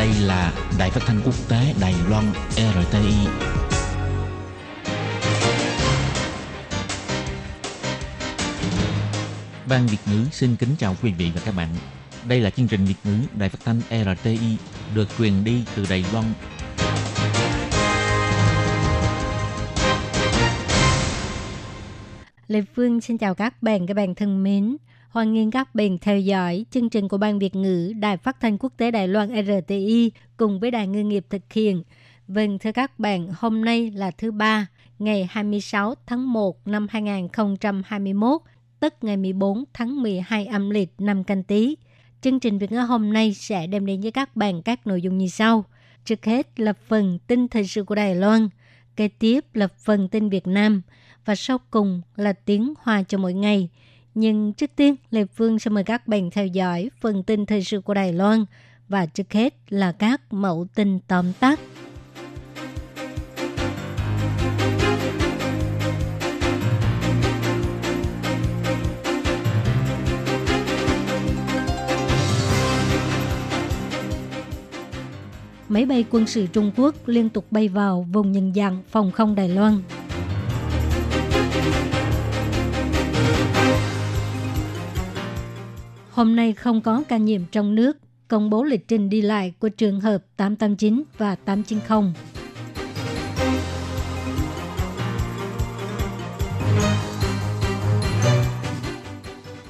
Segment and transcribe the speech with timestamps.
[0.00, 2.24] Đây là Đài Phát thanh Quốc tế Đài Loan
[2.56, 3.14] RTI.
[9.68, 11.68] Ban Việt ngữ xin kính chào quý vị và các bạn.
[12.28, 14.56] Đây là chương trình Việt ngữ Đài Phát thanh RTI
[14.94, 16.24] được truyền đi từ Đài Loan.
[22.48, 24.76] Lê Phương xin chào các bạn, các bạn thân mến.
[25.10, 28.58] Hoan nghênh các bạn theo dõi chương trình của Ban Việt ngữ Đài Phát thanh
[28.58, 31.82] Quốc tế Đài Loan RTI cùng với Đài Ngư nghiệp thực hiện.
[32.28, 34.66] Vâng, thưa các bạn, hôm nay là thứ ba,
[34.98, 38.40] ngày 26 tháng 1 năm 2021,
[38.80, 41.76] tức ngày 14 tháng 12 âm lịch năm canh tí.
[42.20, 45.18] Chương trình Việt ngữ hôm nay sẽ đem đến với các bạn các nội dung
[45.18, 45.64] như sau.
[46.04, 48.48] Trước hết là phần tin thời sự của Đài Loan,
[48.96, 50.82] kế tiếp là phần tin Việt Nam
[51.24, 53.68] và sau cùng là tiếng Hoa cho mỗi ngày–
[54.14, 57.80] nhưng trước tiên, Lê Phương sẽ mời các bạn theo dõi phần tin thời sự
[57.80, 58.44] của Đài Loan
[58.88, 61.60] và trước hết là các mẫu tin tóm tắt.
[75.68, 79.34] Máy bay quân sự Trung Quốc liên tục bay vào vùng nhận dạng phòng không
[79.34, 79.82] Đài Loan.
[86.20, 89.68] Hôm nay không có ca nhiễm trong nước, công bố lịch trình đi lại của
[89.68, 92.12] trường hợp 889 và 890.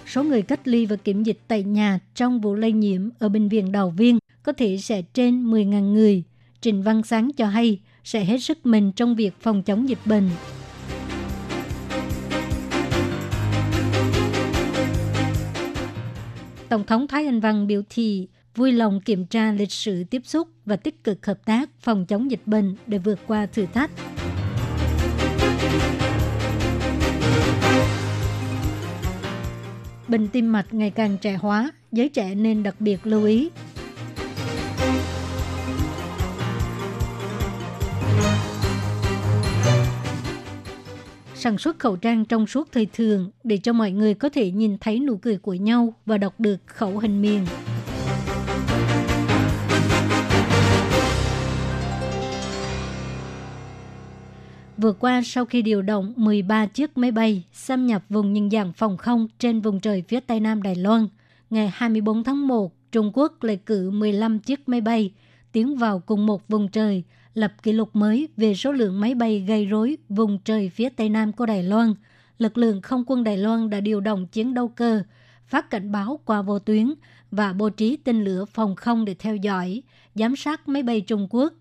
[0.07, 3.49] Số người cách ly và kiểm dịch tại nhà trong vụ lây nhiễm ở bệnh
[3.49, 6.23] viện Đào Viên có thể sẽ trên 10.000 người.
[6.61, 10.31] Trình Văn Sáng cho hay sẽ hết sức mình trong việc phòng chống dịch bệnh.
[16.71, 20.49] Tổng thống Thái Anh Văn biểu thị vui lòng kiểm tra lịch sử tiếp xúc
[20.65, 23.91] và tích cực hợp tác phòng chống dịch bệnh để vượt qua thử thách.
[30.09, 33.51] Bệnh tim mạch ngày càng trẻ hóa, giới trẻ nên đặc biệt lưu ý
[41.41, 44.79] sản xuất khẩu trang trong suốt thời thường để cho mọi người có thể nhìn
[44.79, 47.47] thấy nụ cười của nhau và đọc được khẩu hình miền.
[54.77, 58.73] Vừa qua, sau khi điều động 13 chiếc máy bay xâm nhập vùng nhân dạng
[58.73, 61.09] phòng không trên vùng trời phía Tây Nam Đài Loan,
[61.51, 65.13] ngày 24 tháng 1, Trung Quốc lại cử 15 chiếc máy bay
[65.53, 67.03] tiến vào cùng một vùng trời–
[67.35, 71.09] lập kỷ lục mới về số lượng máy bay gây rối vùng trời phía tây
[71.09, 71.95] nam của Đài Loan.
[72.39, 75.03] Lực lượng không quân Đài Loan đã điều động chiến đấu cơ,
[75.47, 76.95] phát cảnh báo qua vô tuyến
[77.31, 79.83] và bố trí tên lửa phòng không để theo dõi,
[80.15, 81.53] giám sát máy bay Trung Quốc.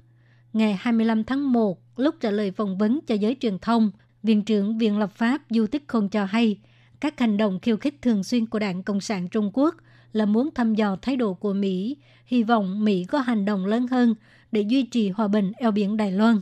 [0.53, 3.91] Ngày 25 tháng 1, lúc trả lời phỏng vấn cho giới truyền thông,
[4.24, 6.59] Viện trưởng Viện Lập pháp Du Tích Khôn cho hay,
[7.00, 9.75] các hành động khiêu khích thường xuyên của Đảng Cộng sản Trung Quốc
[10.13, 13.88] là muốn thăm dò thái độ của Mỹ, hy vọng Mỹ có hành động lớn
[13.88, 14.16] hơn
[14.51, 16.41] để duy trì hòa bình eo biển Đài Loan.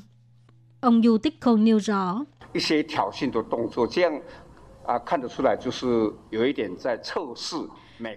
[0.82, 2.26] Ông Du Tích Khôn nêu rõ,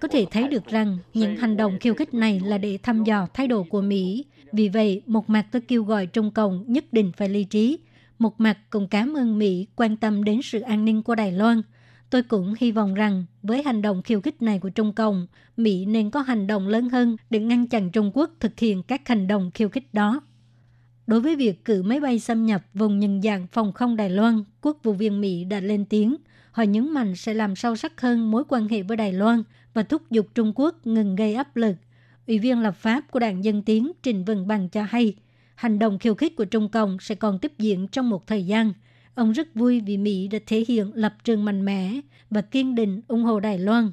[0.00, 3.04] có thể à, thấy được rằng những hành động khiêu khích này là để thăm
[3.04, 4.24] dò thái độ của Mỹ.
[4.52, 7.78] Vì vậy, một mặt tôi kêu gọi Trung Cộng nhất định phải ly trí.
[8.18, 11.62] Một mặt cũng cảm ơn Mỹ quan tâm đến sự an ninh của Đài Loan.
[12.10, 15.26] Tôi cũng hy vọng rằng với hành động khiêu khích này của Trung Cộng,
[15.56, 19.08] Mỹ nên có hành động lớn hơn để ngăn chặn Trung Quốc thực hiện các
[19.08, 20.20] hành động khiêu khích đó.
[21.06, 24.44] Đối với việc cử máy bay xâm nhập vùng nhận dạng phòng không Đài Loan,
[24.60, 26.16] quốc vụ viện Mỹ đã lên tiếng.
[26.52, 29.42] Họ nhấn mạnh sẽ làm sâu sắc hơn mối quan hệ với Đài Loan
[29.74, 31.76] và thúc giục Trung Quốc ngừng gây áp lực.
[32.26, 35.14] Ủy viên lập pháp của đảng Dân Tiến Trình Vân Bằng cho hay,
[35.54, 38.72] hành động khiêu khích của Trung Cộng sẽ còn tiếp diễn trong một thời gian–
[39.14, 42.00] Ông rất vui vì Mỹ đã thể hiện lập trường mạnh mẽ
[42.30, 43.92] và kiên định ủng hộ Đài Loan.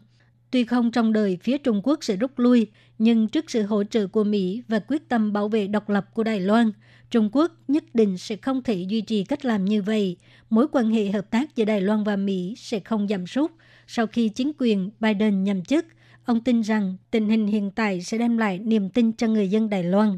[0.51, 2.67] Tuy không trong đời phía Trung Quốc sẽ rút lui,
[2.99, 6.23] nhưng trước sự hỗ trợ của Mỹ và quyết tâm bảo vệ độc lập của
[6.23, 6.71] Đài Loan,
[7.09, 10.17] Trung Quốc nhất định sẽ không thể duy trì cách làm như vậy.
[10.49, 13.51] Mối quan hệ hợp tác giữa Đài Loan và Mỹ sẽ không giảm sút.
[13.87, 15.85] Sau khi chính quyền Biden nhậm chức,
[16.25, 19.69] ông tin rằng tình hình hiện tại sẽ đem lại niềm tin cho người dân
[19.69, 20.17] Đài Loan.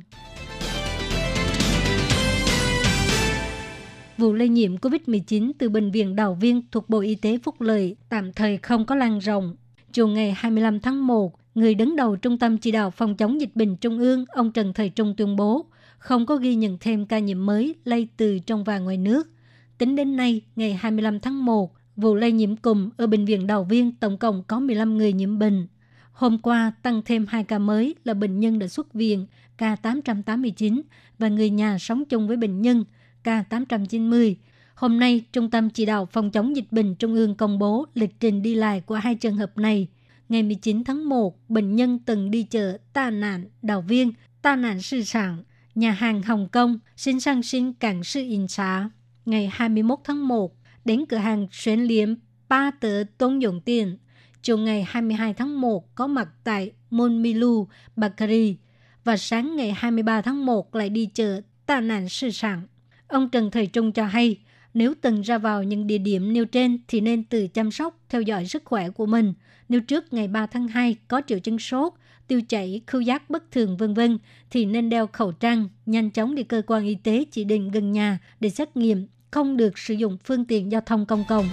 [4.19, 7.95] Vụ lây nhiễm COVID-19 từ Bệnh viện Đào Viên thuộc Bộ Y tế Phúc Lợi
[8.09, 9.55] tạm thời không có lan rộng.
[9.93, 13.55] Chiều ngày 25 tháng 1, người đứng đầu Trung tâm Chỉ đạo Phòng chống dịch
[13.55, 15.65] bệnh Trung ương, ông Trần Thời Trung tuyên bố
[15.97, 19.29] không có ghi nhận thêm ca nhiễm mới lây từ trong và ngoài nước.
[19.77, 23.63] Tính đến nay, ngày 25 tháng 1, vụ lây nhiễm cùng ở Bệnh viện Đào
[23.63, 25.67] Viên tổng cộng có 15 người nhiễm bệnh.
[26.11, 29.25] Hôm qua tăng thêm 2 ca mới là bệnh nhân đã xuất viện
[29.57, 30.81] ca 889
[31.19, 32.83] và người nhà sống chung với bệnh nhân
[33.23, 34.35] K890.
[34.75, 38.19] Hôm nay, Trung tâm Chỉ đạo Phòng chống dịch bệnh Trung ương công bố lịch
[38.19, 39.87] trình đi lại của hai trường hợp này.
[40.29, 44.11] Ngày 19 tháng 1, bệnh nhân từng đi chợ Ta Nạn, Đào Viên,
[44.41, 45.43] Ta Nạn Sư Sản,
[45.75, 48.89] nhà hàng Hồng Kông, xin sang xin cảng sư in xá.
[49.25, 50.55] Ngày 21 tháng 1,
[50.85, 52.15] đến cửa hàng xuyến liếm
[52.49, 53.97] Ba Tờ Tôn Dụng Tiền.
[54.41, 58.57] Chiều ngày 22 tháng 1 có mặt tại Monmilu, Bakari
[59.03, 62.67] và sáng ngày 23 tháng 1 lại đi chợ Ta Nạn Sư Sản.
[63.09, 64.37] Ông Trần Thời Trung cho hay,
[64.73, 68.21] nếu từng ra vào những địa điểm nêu trên thì nên tự chăm sóc, theo
[68.21, 69.33] dõi sức khỏe của mình.
[69.69, 71.93] Nếu trước ngày 3 tháng 2 có triệu chứng sốt,
[72.27, 74.17] tiêu chảy, khứu giác bất thường vân vân
[74.49, 77.91] thì nên đeo khẩu trang, nhanh chóng đi cơ quan y tế chỉ định gần
[77.91, 81.49] nhà để xét nghiệm, không được sử dụng phương tiện giao thông công cộng.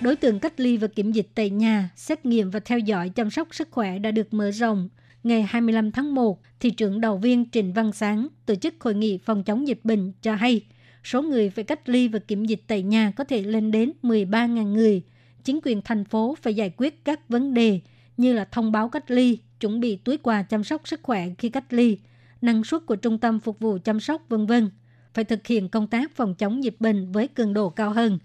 [0.00, 3.30] Đối tượng cách ly và kiểm dịch tại nhà, xét nghiệm và theo dõi chăm
[3.30, 4.88] sóc sức khỏe đã được mở rộng.
[5.22, 9.18] Ngày 25 tháng 1, thị trưởng đầu viên Trịnh Văn Sáng tổ chức hội nghị
[9.18, 10.64] phòng chống dịch bệnh cho hay
[11.04, 14.72] số người phải cách ly và kiểm dịch tại nhà có thể lên đến 13.000
[14.72, 15.02] người.
[15.44, 17.80] Chính quyền thành phố phải giải quyết các vấn đề
[18.16, 21.48] như là thông báo cách ly, chuẩn bị túi quà chăm sóc sức khỏe khi
[21.48, 21.98] cách ly,
[22.40, 24.70] năng suất của trung tâm phục vụ chăm sóc vân vân.
[25.14, 28.18] Phải thực hiện công tác phòng chống dịch bệnh với cường độ cao hơn.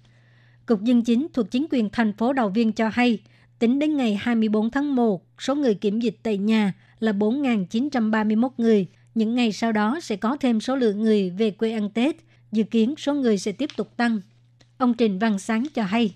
[0.66, 3.20] Cục Dân chính thuộc chính quyền thành phố Đào Viên cho hay,
[3.64, 8.88] tính đến ngày 24 tháng 1, số người kiểm dịch tại nhà là 4.931 người.
[9.16, 12.16] Những ngày sau đó sẽ có thêm số lượng người về quê ăn Tết.
[12.52, 14.22] Dự kiến số người sẽ tiếp tục tăng.
[14.78, 16.16] Ông Trình Văn Sáng cho hay.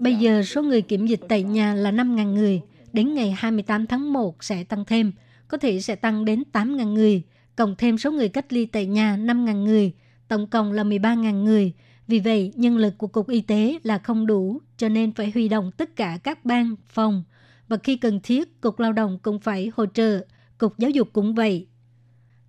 [0.00, 2.60] Bây giờ số người kiểm dịch tại nhà là 5.000 người.
[2.92, 5.12] Đến ngày 28 tháng 1 sẽ tăng thêm.
[5.48, 7.22] Có thể sẽ tăng đến 8.000 người.
[7.56, 9.92] Cộng thêm số người cách ly tại nhà 5.000 người.
[10.28, 11.72] Tổng cộng là 13.000 người.
[12.10, 15.48] Vì vậy, nhân lực của Cục Y tế là không đủ, cho nên phải huy
[15.48, 17.24] động tất cả các ban, phòng.
[17.68, 20.20] Và khi cần thiết, Cục Lao động cũng phải hỗ trợ.
[20.58, 21.66] Cục Giáo dục cũng vậy.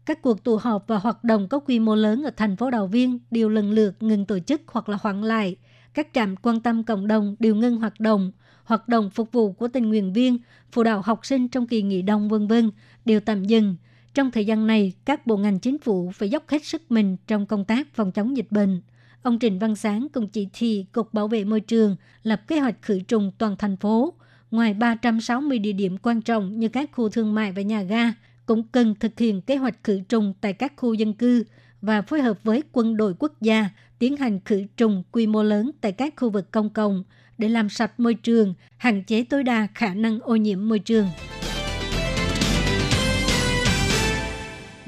[0.05, 2.87] Các cuộc tụ họp và hoạt động có quy mô lớn ở thành phố Đào
[2.87, 5.55] Viên đều lần lượt ngừng tổ chức hoặc là hoãn lại.
[5.93, 8.31] Các trạm quan tâm cộng đồng đều ngưng hoạt động.
[8.63, 10.37] Hoạt động phục vụ của tình nguyện viên,
[10.71, 12.71] phụ đạo học sinh trong kỳ nghỉ đông vân vân
[13.05, 13.75] đều tạm dừng.
[14.13, 17.45] Trong thời gian này, các bộ ngành chính phủ phải dốc hết sức mình trong
[17.45, 18.81] công tác phòng chống dịch bệnh.
[19.23, 22.81] Ông Trịnh Văn Sáng cùng chỉ thị Cục Bảo vệ Môi trường lập kế hoạch
[22.81, 24.13] khử trùng toàn thành phố.
[24.51, 28.13] Ngoài 360 địa điểm quan trọng như các khu thương mại và nhà ga,
[28.45, 31.43] cũng cần thực hiện kế hoạch khử trùng tại các khu dân cư
[31.81, 33.69] và phối hợp với quân đội quốc gia
[33.99, 37.03] tiến hành khử trùng quy mô lớn tại các khu vực công cộng
[37.37, 41.07] để làm sạch môi trường, hạn chế tối đa khả năng ô nhiễm môi trường.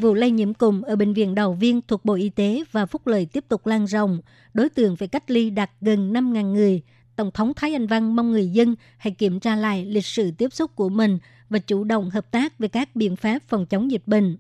[0.03, 3.07] Vụ lây nhiễm cúm ở bệnh viện Đầu Viên thuộc Bộ Y tế và Phúc
[3.07, 4.19] lợi tiếp tục lan rộng.
[4.53, 6.81] Đối tượng phải cách ly đạt gần 5.000 người.
[7.15, 10.53] Tổng thống Thái Anh Văn mong người dân hãy kiểm tra lại lịch sử tiếp
[10.53, 11.17] xúc của mình
[11.49, 14.37] và chủ động hợp tác về các biện pháp phòng chống dịch bệnh.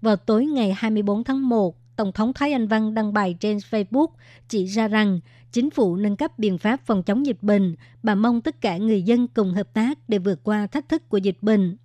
[0.00, 4.08] Vào tối ngày 24 tháng 1, Tổng thống Thái Anh Văn đăng bài trên Facebook
[4.48, 5.20] chỉ ra rằng
[5.52, 7.76] chính phủ nâng cấp biện pháp phòng chống dịch bệnh.
[8.02, 11.18] và mong tất cả người dân cùng hợp tác để vượt qua thách thức của
[11.18, 11.76] dịch bệnh.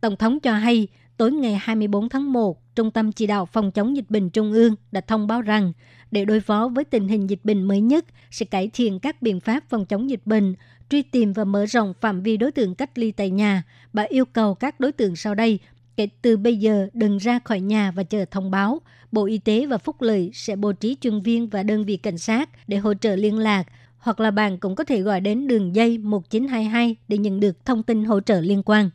[0.00, 0.88] Tổng thống cho hay
[1.18, 4.74] Tối ngày 24 tháng 1, Trung tâm Chỉ đạo Phòng chống dịch bệnh Trung ương
[4.92, 5.72] đã thông báo rằng
[6.10, 9.40] để đối phó với tình hình dịch bệnh mới nhất sẽ cải thiện các biện
[9.40, 10.54] pháp phòng chống dịch bệnh,
[10.90, 13.62] truy tìm và mở rộng phạm vi đối tượng cách ly tại nhà.
[13.92, 15.58] Bà yêu cầu các đối tượng sau đây
[15.96, 18.80] kể từ bây giờ đừng ra khỏi nhà và chờ thông báo.
[19.12, 22.18] Bộ Y tế và Phúc lợi sẽ bố trí chuyên viên và đơn vị cảnh
[22.18, 23.66] sát để hỗ trợ liên lạc
[23.98, 27.82] hoặc là bạn cũng có thể gọi đến đường dây 1922 để nhận được thông
[27.82, 28.90] tin hỗ trợ liên quan.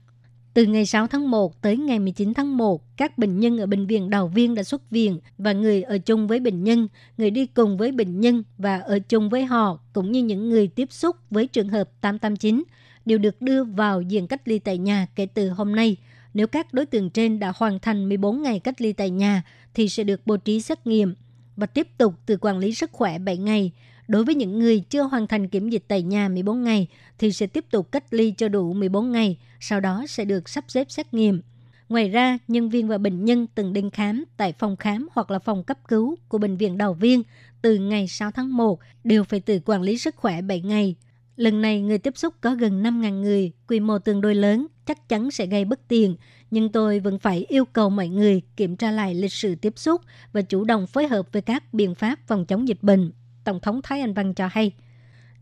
[0.53, 3.88] Từ ngày 6 tháng 1 tới ngày 19 tháng 1, các bệnh nhân ở bệnh
[3.88, 7.45] viện Đào Viên đã xuất viện và người ở chung với bệnh nhân, người đi
[7.45, 11.15] cùng với bệnh nhân và ở chung với họ, cũng như những người tiếp xúc
[11.29, 12.63] với trường hợp 889
[13.05, 15.98] đều được đưa vào diện cách ly tại nhà kể từ hôm nay.
[16.33, 19.43] Nếu các đối tượng trên đã hoàn thành 14 ngày cách ly tại nhà
[19.74, 21.15] thì sẽ được bố trí xét nghiệm
[21.55, 23.72] và tiếp tục từ quản lý sức khỏe 7 ngày.
[24.07, 27.48] Đối với những người chưa hoàn thành kiểm dịch tại nhà 14 ngày thì sẽ
[27.48, 31.13] tiếp tục cách ly cho đủ 14 ngày, sau đó sẽ được sắp xếp xét
[31.13, 31.41] nghiệm.
[31.89, 35.39] Ngoài ra, nhân viên và bệnh nhân từng đến khám tại phòng khám hoặc là
[35.39, 37.24] phòng cấp cứu của bệnh viện Đầu Viên
[37.62, 40.95] từ ngày 6 tháng 1 đều phải tự quản lý sức khỏe 7 ngày.
[41.36, 45.10] Lần này người tiếp xúc có gần 5.000 người, quy mô tương đối lớn, chắc
[45.10, 46.15] chắn sẽ gây bất tiện,
[46.51, 50.01] nhưng tôi vẫn phải yêu cầu mọi người kiểm tra lại lịch sử tiếp xúc
[50.33, 53.12] và chủ động phối hợp với các biện pháp phòng chống dịch bệnh.
[53.43, 54.71] Tổng thống Thái Anh Văn cho hay.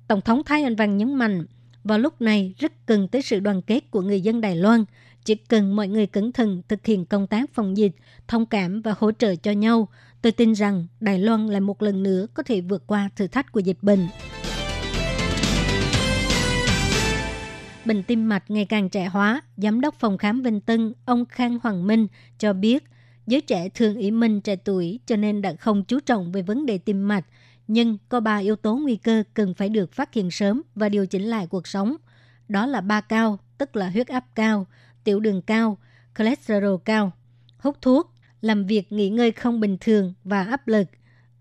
[0.08, 1.46] Tổng thống Thái Anh Văn nhấn mạnh,
[1.84, 4.86] vào lúc này rất cần tới sự đoàn kết của người dân Đài Loan.
[5.26, 7.96] Chỉ cần mọi người cẩn thận thực hiện công tác phòng dịch,
[8.28, 9.88] thông cảm và hỗ trợ cho nhau,
[10.22, 13.52] Tôi tin rằng Đài Loan lại một lần nữa có thể vượt qua thử thách
[13.52, 14.08] của dịch bệnh.
[17.86, 21.60] Bệnh tim mạch ngày càng trẻ hóa, Giám đốc phòng khám Vinh Tân, ông Khang
[21.64, 22.08] Hoàng Minh
[22.40, 22.84] cho biết,
[23.28, 26.66] giới trẻ thường ý minh trẻ tuổi cho nên đã không chú trọng về vấn
[26.66, 27.26] đề tim mạch,
[27.74, 31.06] nhưng có ba yếu tố nguy cơ cần phải được phát hiện sớm và điều
[31.06, 31.96] chỉnh lại cuộc sống.
[32.48, 34.68] Đó là ba cao, tức là huyết áp cao,
[35.04, 35.78] tiểu đường cao,
[36.18, 37.12] cholesterol cao,
[37.58, 40.88] hút thuốc, làm việc nghỉ ngơi không bình thường và áp lực.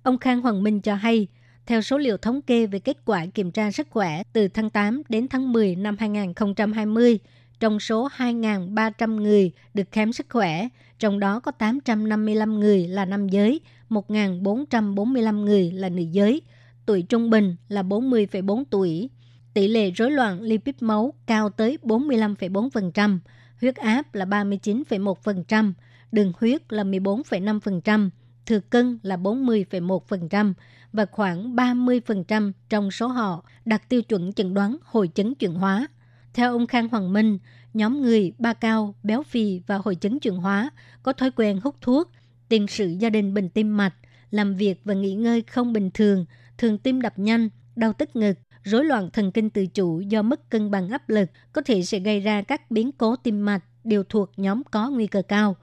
[0.03, 1.27] Ông Khang Hoàng Minh cho hay,
[1.67, 5.03] theo số liệu thống kê về kết quả kiểm tra sức khỏe từ tháng 8
[5.09, 7.19] đến tháng 10 năm 2020,
[7.61, 10.69] trong số 2.300 người được khám sức khỏe,
[10.99, 16.43] trong đó có 855 người là nam giới, 1.445 người là nữ giới.
[16.87, 19.11] Tuổi trung bình là 40,4 tuổi.
[19.55, 23.19] Tỷ lệ rối loạn lipid máu cao tới 45,4%,
[23.61, 25.73] huyết áp là 39,1%,
[26.13, 28.11] đường huyết là 14,5%,
[28.47, 30.53] thừa cân là 40,1%
[30.93, 35.87] và khoảng 30% trong số họ đạt tiêu chuẩn chẩn đoán hội chứng chuyển hóa.
[36.35, 37.39] Theo ông Khang Hoàng Minh,
[37.75, 40.71] nhóm người ba cao, béo phì và hội chứng chuyển hóa
[41.03, 42.11] có thói quen hút thuốc,
[42.51, 43.95] tiền sử gia đình bệnh tim mạch,
[44.31, 46.25] làm việc và nghỉ ngơi không bình thường,
[46.59, 50.51] thường tim đập nhanh, đau tức ngực, rối loạn thần kinh tự chủ do mất
[50.51, 54.05] cân bằng áp lực có thể sẽ gây ra các biến cố tim mạch đều
[54.05, 55.57] thuộc nhóm có nguy cơ cao.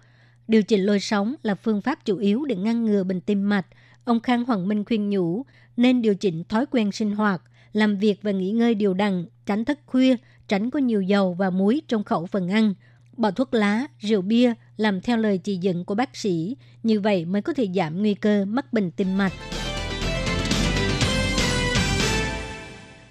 [0.48, 3.66] Điều chỉnh lối sống là phương pháp chủ yếu để ngăn ngừa bệnh tim mạch.
[4.04, 5.46] Ông Khang Hoàng Minh khuyên nhủ
[5.78, 7.42] nên điều chỉnh thói quen sinh hoạt,
[7.74, 10.16] làm việc và nghỉ ngơi điều đặn, tránh thức khuya,
[10.48, 12.74] tránh có nhiều dầu và muối trong khẩu phần ăn,
[13.18, 17.26] bỏ thuốc lá, rượu bia, làm theo lời chỉ dẫn của bác sĩ, như vậy
[17.26, 19.34] mới có thể giảm nguy cơ mắc bệnh tim mạch.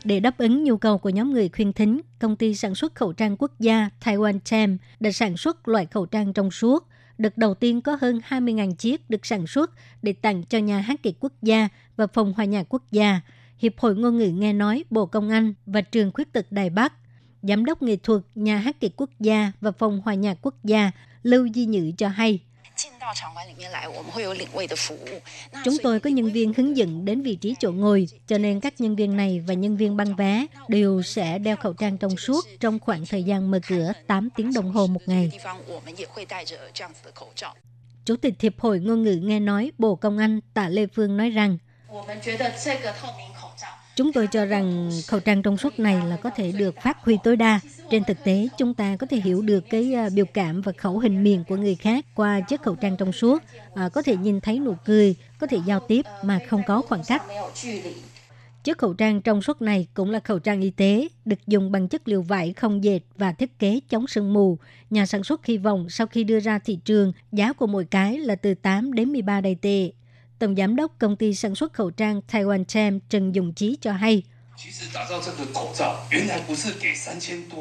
[0.05, 3.13] Để đáp ứng nhu cầu của nhóm người khuyên thính, công ty sản xuất khẩu
[3.13, 6.89] trang quốc gia Taiwan Tem đã sản xuất loại khẩu trang trong suốt.
[7.19, 9.71] Đợt đầu tiên có hơn 20.000 chiếc được sản xuất
[10.03, 13.21] để tặng cho nhà hát kịch quốc gia và phòng hòa nhạc quốc gia.
[13.59, 16.93] Hiệp hội Ngôn ngữ nghe nói Bộ Công an và Trường Khuyết tật Đài Bắc
[17.43, 20.91] Giám đốc nghệ thuật Nhà hát kịch quốc gia và phòng hòa nhạc quốc gia
[21.27, 22.41] Lưu Di Nhự cho hay.
[25.65, 28.81] Chúng tôi có nhân viên hướng dẫn đến vị trí chỗ ngồi, cho nên các
[28.81, 32.45] nhân viên này và nhân viên băng vé đều sẽ đeo khẩu trang trong suốt
[32.61, 35.31] trong khoảng thời gian mở cửa 8 tiếng đồng hồ một ngày.
[38.05, 41.31] Chủ tịch Hiệp hội Ngôn ngữ nghe nói Bộ Công an Tạ Lê Phương nói
[41.31, 41.59] rằng
[43.97, 47.19] Chúng tôi cho rằng khẩu trang trong suốt này là có thể được phát huy
[47.25, 47.61] tối đa.
[47.91, 50.99] Trên thực tế, chúng ta có thể hiểu được cái à, biểu cảm và khẩu
[50.99, 53.43] hình miệng của người khác qua chiếc khẩu trang trong suốt,
[53.75, 57.03] à, có thể nhìn thấy nụ cười, có thể giao tiếp mà không có khoảng
[57.07, 57.23] cách.
[58.65, 61.89] Chiếc khẩu trang trong suốt này cũng là khẩu trang y tế, được dùng bằng
[61.89, 64.59] chất liệu vải không dệt và thiết kế chống sương mù.
[64.91, 68.19] Nhà sản xuất hy vọng sau khi đưa ra thị trường, giá của mỗi cái
[68.19, 69.91] là từ 8 đến 13 đầy tệ.
[70.39, 73.93] Tổng giám đốc công ty sản xuất khẩu trang Taiwan Chem Trần Dùng Chí cho
[73.93, 74.23] hay,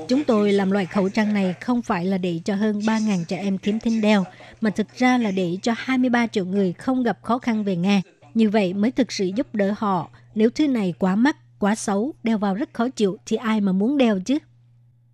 [0.08, 3.38] Chúng tôi làm loại khẩu trang này không phải là để cho hơn 3.000 trẻ
[3.38, 4.24] em khiếm thính đeo,
[4.62, 8.02] mà thực ra là để cho 23 triệu người không gặp khó khăn về nghe.
[8.34, 10.10] Như vậy mới thực sự giúp đỡ họ.
[10.36, 13.72] Nếu thứ này quá mắc, quá xấu, đeo vào rất khó chịu thì ai mà
[13.72, 14.38] muốn đeo chứ?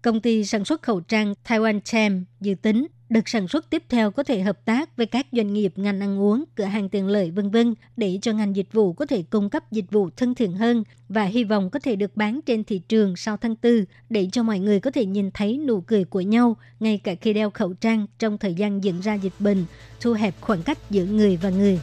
[0.02, 4.12] Công ty sản xuất khẩu trang Taiwan Chem dự tính Đợt sản xuất tiếp theo
[4.12, 7.32] có thể hợp tác với các doanh nghiệp ngành ăn uống, cửa hàng tiện lợi
[7.32, 10.54] vân vân để cho ngành dịch vụ có thể cung cấp dịch vụ thân thiện
[10.54, 14.28] hơn và hy vọng có thể được bán trên thị trường sau tháng 4 để
[14.32, 17.50] cho mọi người có thể nhìn thấy nụ cười của nhau ngay cả khi đeo
[17.50, 19.66] khẩu trang trong thời gian diễn ra dịch bệnh,
[20.02, 21.80] thu hẹp khoảng cách giữa người và người.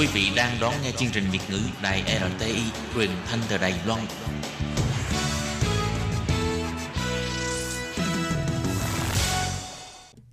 [0.00, 2.62] Quý vị đang đón nghe chương trình Việt ngữ Đài RTI
[2.94, 4.00] truyền thanh từ Đài Loan.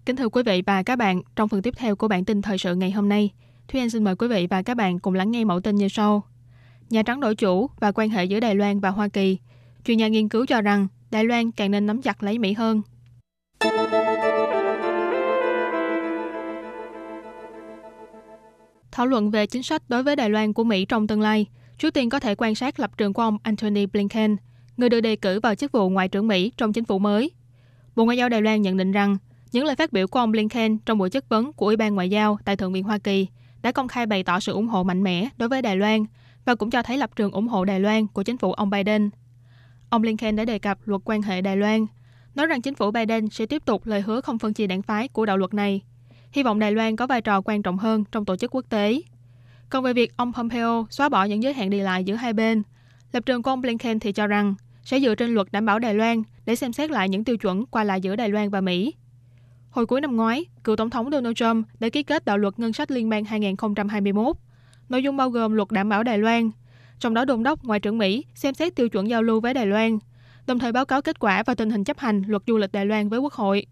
[0.06, 2.58] Kính thưa quý vị và các bạn, trong phần tiếp theo của bản tin thời
[2.58, 3.30] sự ngày hôm nay,
[3.68, 5.88] Thúy Anh xin mời quý vị và các bạn cùng lắng nghe mẫu tin như
[5.88, 6.24] sau.
[6.90, 9.38] Nhà Trắng đổi chủ và quan hệ giữa Đài Loan và Hoa Kỳ.
[9.86, 12.82] Chuyên gia nghiên cứu cho rằng Đài Loan càng nên nắm chặt lấy Mỹ hơn
[18.98, 21.46] Thảo luận về chính sách đối với Đài Loan của Mỹ trong tương lai,
[21.77, 24.36] trước tiên có thể quan sát lập trường của ông Antony Blinken,
[24.77, 27.32] người được đề cử vào chức vụ Ngoại trưởng Mỹ trong chính phủ mới.
[27.96, 29.18] Bộ Ngoại giao Đài Loan nhận định rằng,
[29.51, 32.10] những lời phát biểu của ông Blinken trong buổi chất vấn của Ủy ban Ngoại
[32.10, 33.27] giao tại Thượng viện Hoa Kỳ
[33.62, 36.06] đã công khai bày tỏ sự ủng hộ mạnh mẽ đối với Đài Loan
[36.46, 39.10] và cũng cho thấy lập trường ủng hộ Đài Loan của chính phủ ông Biden.
[39.89, 41.86] Ông Blinken đã đề cập luật quan hệ Đài Loan,
[42.36, 45.08] nói rằng chính phủ Biden sẽ tiếp tục lời hứa không phân chia đảng phái
[45.08, 45.82] của đạo luật này.
[46.31, 49.01] Hy vọng Đài Loan có vai trò quan trọng hơn trong tổ chức quốc tế.
[49.69, 52.63] Còn về việc ông Pompeo xóa bỏ những giới hạn đi lại giữa hai bên,
[53.12, 55.93] lập trường của ông Blinken thì cho rằng sẽ dựa trên luật đảm bảo Đài
[55.93, 58.93] Loan để xem xét lại những tiêu chuẩn qua lại giữa Đài Loan và Mỹ.
[59.69, 62.74] Hồi cuối năm ngoái, cựu Tổng thống Donald Trump đã ký kết đạo luật ngân
[62.74, 64.36] sách liên bang 2021.
[64.89, 66.51] Nội dung bao gồm luật đảm bảo Đài Loan,
[67.00, 69.65] trong đó đồn đốc Ngoại trưởng Mỹ xem xét tiêu chuẩn giao lưu với Đài
[69.65, 70.00] Loan,
[70.48, 72.86] đồng thời báo cáo kết quả và tình hình chấp hành luật du lịch Đài
[72.86, 73.65] Loan với Quốc hội.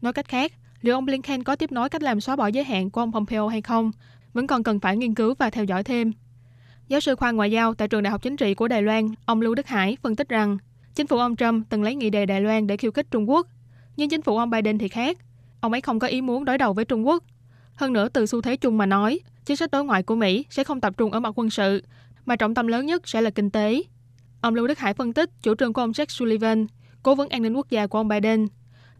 [0.00, 2.90] Nói cách khác, liệu ông Blinken có tiếp nối cách làm xóa bỏ giới hạn
[2.90, 3.92] của ông Pompeo hay không,
[4.32, 6.12] vẫn còn cần phải nghiên cứu và theo dõi thêm.
[6.88, 9.40] Giáo sư khoa ngoại giao tại trường Đại học Chính trị của Đài Loan, ông
[9.40, 10.58] Lưu Đức Hải phân tích rằng,
[10.94, 13.46] chính phủ ông Trump từng lấy nghị đề Đài Loan để khiêu khích Trung Quốc,
[13.96, 15.18] nhưng chính phủ ông Biden thì khác.
[15.60, 17.24] Ông ấy không có ý muốn đối đầu với Trung Quốc.
[17.74, 20.64] Hơn nữa, từ xu thế chung mà nói, chính sách đối ngoại của Mỹ sẽ
[20.64, 21.82] không tập trung ở mặt quân sự,
[22.26, 23.82] mà trọng tâm lớn nhất sẽ là kinh tế.
[24.40, 26.66] Ông Lưu Đức Hải phân tích chủ trương của ông Jack Sullivan,
[27.02, 28.46] cố vấn an ninh quốc gia của ông Biden,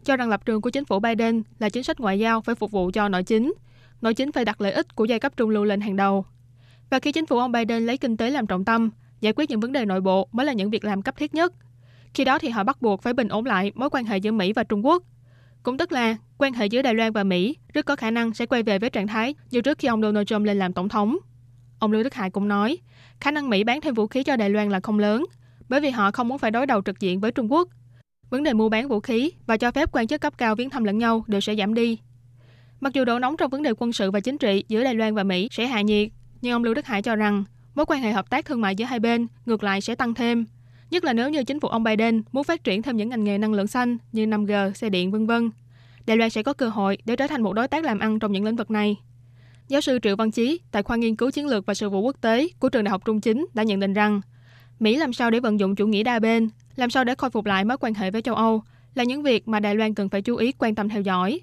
[0.07, 2.71] cho rằng lập trường của chính phủ Biden là chính sách ngoại giao phải phục
[2.71, 3.53] vụ cho nội chính,
[4.01, 6.25] nội chính phải đặt lợi ích của giai cấp trung lưu lên hàng đầu.
[6.89, 8.89] Và khi chính phủ ông Biden lấy kinh tế làm trọng tâm,
[9.21, 11.53] giải quyết những vấn đề nội bộ mới là những việc làm cấp thiết nhất.
[12.13, 14.53] Khi đó thì họ bắt buộc phải bình ổn lại mối quan hệ giữa Mỹ
[14.53, 15.03] và Trung Quốc.
[15.63, 18.45] Cũng tức là quan hệ giữa Đài Loan và Mỹ rất có khả năng sẽ
[18.45, 21.17] quay về với trạng thái như trước khi ông Donald Trump lên làm tổng thống.
[21.79, 22.77] Ông Lưu Đức Hải cũng nói,
[23.19, 25.25] khả năng Mỹ bán thêm vũ khí cho Đài Loan là không lớn,
[25.69, 27.69] bởi vì họ không muốn phải đối đầu trực diện với Trung Quốc.
[28.29, 30.83] Vấn đề mua bán vũ khí và cho phép quan chức cấp cao viếng thăm
[30.83, 31.99] lẫn nhau đều sẽ giảm đi.
[32.79, 35.15] Mặc dù độ nóng trong vấn đề quân sự và chính trị giữa Đài Loan
[35.15, 36.09] và Mỹ sẽ hạ nhiệt,
[36.41, 37.43] nhưng ông Lưu Đức Hải cho rằng
[37.75, 40.45] mối quan hệ hợp tác thương mại giữa hai bên ngược lại sẽ tăng thêm.
[40.91, 43.37] Nhất là nếu như chính phủ ông Biden muốn phát triển thêm những ngành nghề
[43.37, 45.49] năng lượng xanh như 5G, xe điện vân vân,
[46.05, 48.31] Đài Loan sẽ có cơ hội để trở thành một đối tác làm ăn trong
[48.31, 48.95] những lĩnh vực này.
[49.67, 52.15] Giáo sư Triệu Văn Chí tại khoa nghiên cứu chiến lược và sự vụ quốc
[52.21, 54.21] tế của trường Đại học Trung Chính đã nhận định rằng
[54.79, 57.45] Mỹ làm sao để vận dụng chủ nghĩa đa bên, làm sao để khôi phục
[57.45, 58.63] lại mối quan hệ với châu Âu
[58.95, 61.39] là những việc mà Đài Loan cần phải chú ý quan tâm theo dõi.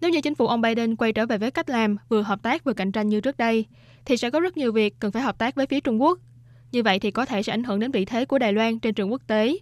[0.00, 2.64] Nếu như chính phủ ông Biden quay trở về với cách làm vừa hợp tác
[2.64, 3.66] vừa cạnh tranh như trước đây,
[4.04, 6.18] thì sẽ có rất nhiều việc cần phải hợp tác với phía Trung Quốc.
[6.72, 8.94] Như vậy thì có thể sẽ ảnh hưởng đến vị thế của Đài Loan trên
[8.94, 9.56] trường quốc tế.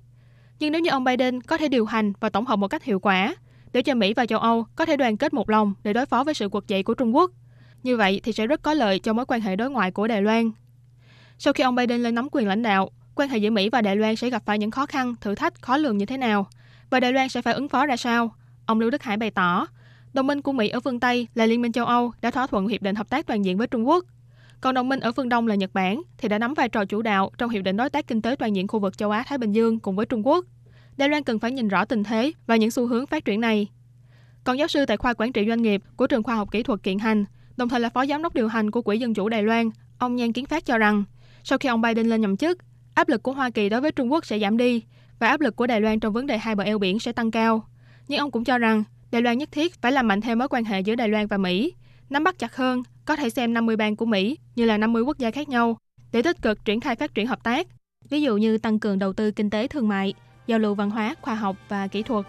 [0.60, 3.00] Nhưng nếu như ông Biden có thể điều hành và tổng hợp một cách hiệu
[3.00, 3.34] quả,
[3.72, 6.24] để cho Mỹ và châu Âu có thể đoàn kết một lòng để đối phó
[6.24, 7.30] với sự quật dậy của Trung Quốc,
[7.82, 10.22] như vậy thì sẽ rất có lợi cho mối quan hệ đối ngoại của Đài
[10.22, 10.50] Loan.
[11.38, 13.96] Sau khi ông Biden lên nắm quyền lãnh đạo, quan hệ giữa Mỹ và Đài
[13.96, 16.46] Loan sẽ gặp phải những khó khăn, thử thách khó lường như thế nào
[16.90, 18.34] và Đài Loan sẽ phải ứng phó ra sao?
[18.66, 19.66] Ông Lưu Đức Hải bày tỏ,
[20.12, 22.66] đồng minh của Mỹ ở phương Tây là Liên minh châu Âu đã thỏa thuận
[22.66, 24.04] hiệp định hợp tác toàn diện với Trung Quốc.
[24.60, 27.02] Còn đồng minh ở phương Đông là Nhật Bản thì đã nắm vai trò chủ
[27.02, 29.38] đạo trong hiệp định đối tác kinh tế toàn diện khu vực châu Á Thái
[29.38, 30.44] Bình Dương cùng với Trung Quốc.
[30.96, 33.66] Đài Loan cần phải nhìn rõ tình thế và những xu hướng phát triển này.
[34.44, 36.82] Còn giáo sư tại khoa quản trị doanh nghiệp của trường khoa học kỹ thuật
[36.82, 37.24] kiện hành,
[37.56, 40.16] đồng thời là phó giám đốc điều hành của Quỹ Dân chủ Đài Loan, ông
[40.16, 41.04] Nhan Kiến Phát cho rằng,
[41.44, 42.58] sau khi ông Biden lên nhậm chức,
[42.98, 44.82] áp lực của Hoa Kỳ đối với Trung Quốc sẽ giảm đi
[45.18, 47.30] và áp lực của Đài Loan trong vấn đề hai bờ eo biển sẽ tăng
[47.30, 47.68] cao.
[48.08, 50.64] Nhưng ông cũng cho rằng Đài Loan nhất thiết phải làm mạnh thêm mối quan
[50.64, 51.74] hệ giữa Đài Loan và Mỹ,
[52.10, 55.18] nắm bắt chặt hơn, có thể xem 50 bang của Mỹ như là 50 quốc
[55.18, 55.78] gia khác nhau
[56.12, 57.66] để tích cực triển khai phát triển hợp tác,
[58.10, 60.14] ví dụ như tăng cường đầu tư kinh tế thương mại,
[60.46, 62.26] giao lưu văn hóa, khoa học và kỹ thuật.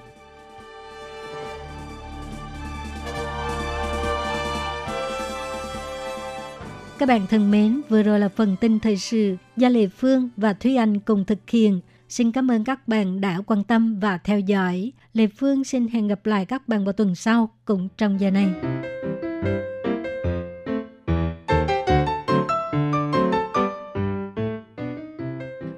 [7.00, 10.54] Các bạn thân mến, vừa rồi là phần tin thời sự do Lê Phương và
[10.54, 11.82] Thúy Anh cùng thực hiện.
[12.10, 14.92] Xin cảm ơn các bạn đã quan tâm và theo dõi.
[15.14, 18.48] Lê Phương xin hẹn gặp lại các bạn vào tuần sau cũng trong giờ này.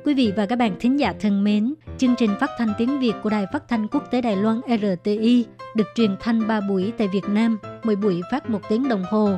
[0.05, 3.13] Quý vị và các bạn thính giả thân mến, chương trình phát thanh tiếng Việt
[3.23, 7.07] của Đài Phát thanh Quốc tế Đài Loan RTI được truyền thanh 3 buổi tại
[7.07, 9.37] Việt Nam, mỗi buổi phát một tiếng đồng hồ.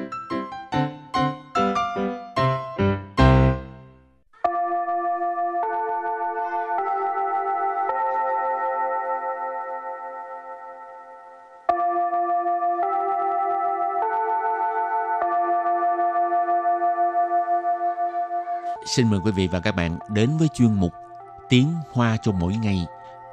[18.95, 20.93] Xin mời quý vị và các bạn đến với chuyên mục
[21.49, 22.85] Tiếng Hoa cho mỗi ngày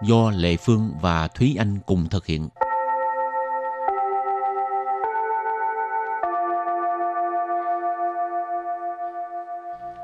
[0.03, 2.49] do Lệ Phương và Thúy Anh cùng thực hiện.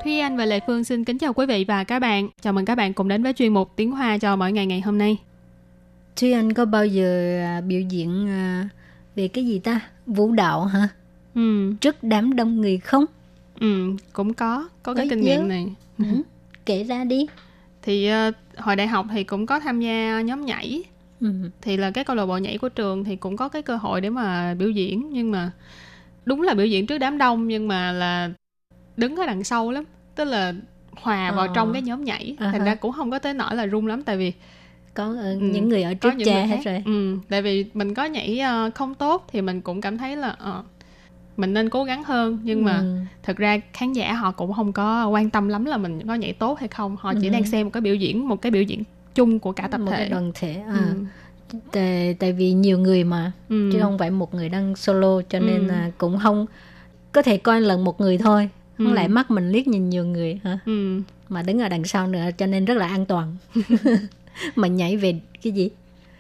[0.05, 2.29] Thúy Anh và Lệ Phương xin kính chào quý vị và các bạn.
[2.41, 4.81] Chào mừng các bạn cùng đến với chuyên mục Tiếng Hoa cho mỗi ngày ngày
[4.81, 5.17] hôm nay.
[6.17, 8.69] Thúy Anh có bao giờ à, biểu diễn à,
[9.17, 9.81] về cái gì ta?
[10.07, 10.89] Vũ đạo hả?
[11.35, 11.73] Ừ.
[11.81, 13.05] Trước đám đông người không?
[13.61, 15.67] Ừ, cũng có, có cái Có kinh nghiệm này.
[15.99, 16.05] Ừ.
[16.67, 17.27] Kể ra đi.
[17.83, 20.83] Thì ờ, hồi đại học thì cũng có tham gia nhóm nhảy.
[21.21, 21.33] Ừ.
[21.63, 24.01] Thì là cái câu lạc bộ nhảy của trường thì cũng có cái cơ hội
[24.01, 25.09] để mà biểu diễn.
[25.13, 25.51] Nhưng mà
[26.25, 28.31] đúng là biểu diễn trước đám đông nhưng mà là
[28.97, 29.85] đứng ở đằng sau lắm.
[30.15, 30.53] Tức là
[30.97, 31.53] hòa vào Ờ.
[31.55, 32.37] trong cái nhóm nhảy.
[32.39, 34.33] À Thành ra cũng không có tới nỗi là run lắm tại vì
[34.95, 36.83] Có ờ, Ừ, những người ở trước cha hết rồi.
[36.87, 40.29] Ừ, tại vì mình có nhảy ờ, không tốt thì mình cũng cảm thấy là
[40.29, 40.63] ờ,
[41.37, 42.97] mình nên cố gắng hơn nhưng mà Ừ.
[43.23, 46.33] thực ra khán giả họ cũng không có quan tâm lắm là mình có nhảy
[46.33, 47.33] tốt hay không họ chỉ Ừ.
[47.33, 48.83] đang xem một cái biểu diễn một cái biểu diễn
[49.15, 50.75] chung của cả tập một thể cái đoàn thể à.
[51.53, 51.59] ừ.
[51.73, 53.71] tại, tại vì nhiều người mà Ừ.
[53.73, 55.65] chứ không phải một người đang solo cho nên Ừ.
[55.73, 56.47] là cũng không
[57.13, 58.93] có thể coi lần một người thôi không Ừ.
[58.93, 61.01] lại mắt mình liếc nhìn nhiều người hả Ừ.
[61.29, 63.37] mà đứng ở đằng sau nữa cho nên rất là an toàn
[64.57, 65.71] mà nhảy về cái gì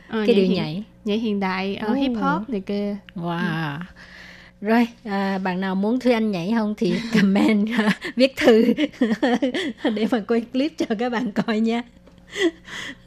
[0.09, 1.94] Ờ, cái điều hiện- nhảy nhảy hiện đại uh, Ồ.
[1.94, 3.79] hip hop này kia wow
[4.64, 8.74] rồi à, bạn nào muốn thuê anh nhảy không thì comment à, viết thư
[9.94, 11.83] để mà quay clip cho các bạn coi nha.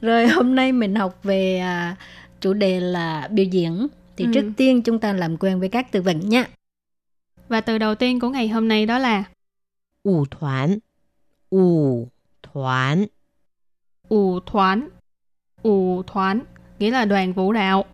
[0.02, 1.96] Rồi hôm nay mình học về à,
[2.41, 3.88] chủ đề là biểu diễn.
[4.17, 4.32] Thì ừ.
[4.34, 6.46] trước tiên chúng ta làm quen với các từ vựng nha.
[7.50, 9.24] Và từ đầu tiên của ngày hôm nay đó là
[10.04, 10.78] ủ thoán.
[11.50, 12.08] Ủ
[12.43, 13.06] thoán.
[14.10, 14.89] Ủ thoán.
[15.63, 16.41] Ủ thoán
[16.80, 17.86] nghĩa là đoàn vũ đạo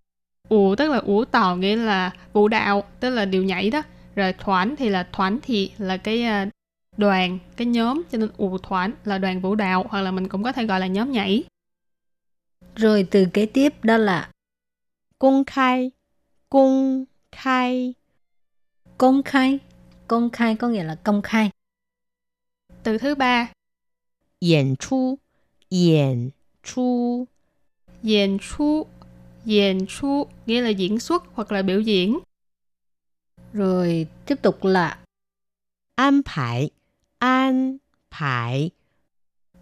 [0.53, 3.81] ủ tức là vũ tàu nghĩa là vũ đạo tức là điều nhảy đó.
[4.15, 6.45] Rồi thoán thì là thoán thị là cái ờ,
[6.97, 8.01] đoàn cái nhóm.
[8.11, 10.79] Cho nên ủ thoán là đoàn vũ đạo hoặc là mình cũng có thể gọi
[10.79, 11.43] là nhóm nhảy.
[12.75, 14.29] Rồi từ kế tiếp đó là
[15.19, 15.91] công khai
[16.49, 17.93] công khai
[18.97, 19.59] công khai.
[20.07, 21.49] Công khai có nghĩa là công khai.
[22.83, 23.51] Từ thứ ba.
[24.41, 25.17] Diễn chu
[25.69, 26.29] diễn
[26.63, 27.25] chu.
[28.03, 28.85] Diễn chu
[29.44, 32.18] diễn chu nghĩa là diễn xuất hoặc là biểu diễn
[33.52, 34.98] rồi tiếp tục là
[35.94, 36.70] 安排，
[37.18, 38.70] 安排，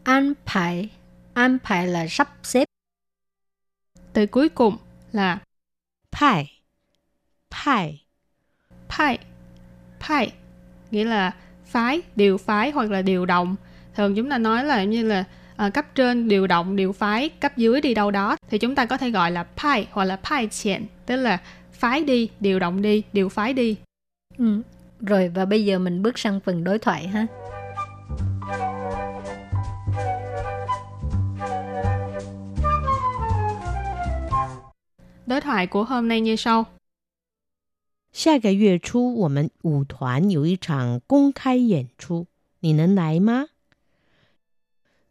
[0.04, 0.90] an排
[1.35, 2.68] an排là sắp xếp
[4.12, 4.76] từ cuối cùng
[5.12, 5.38] là
[6.11, 6.46] 派，
[7.50, 8.04] 派，
[8.88, 9.18] 派
[10.00, 10.32] 派
[10.90, 13.56] nghĩa là phái điều phái hoặc là điều động
[13.94, 15.24] thường chúng ta nói là như là
[15.61, 18.87] à, cấp trên điều động điều phái cấp dưới đi đâu đó thì chúng ta
[18.87, 21.40] có thể gọi là派hoặc là派遣tức là
[21.72, 23.76] phái đi điều động đi điều phái đi
[24.38, 24.62] ừ.
[25.00, 27.26] rồi và bây giờ mình bước sang phần đối thoại ha
[35.26, 36.64] đối thoại của hôm nay như sau
[38.12, 42.26] 下个月初我们舞团有一场公开演出，
[42.61, 43.46] 你能来吗？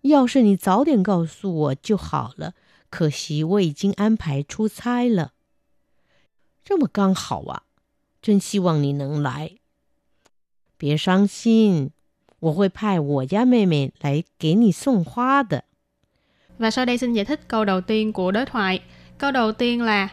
[0.01, 2.53] 要是你早点告诉我就好了，
[2.89, 5.33] 可惜我已经安排出差了。
[6.63, 7.63] 这么刚好啊，
[8.21, 9.57] 真希望你能来。
[10.77, 11.91] 别伤心，
[12.39, 15.63] 我会派我家妹妹来给你送花的。
[16.57, 18.81] và sau đây xin giải thích câu đầu tiên của đối thoại
[19.17, 20.09] câu đầu tiên là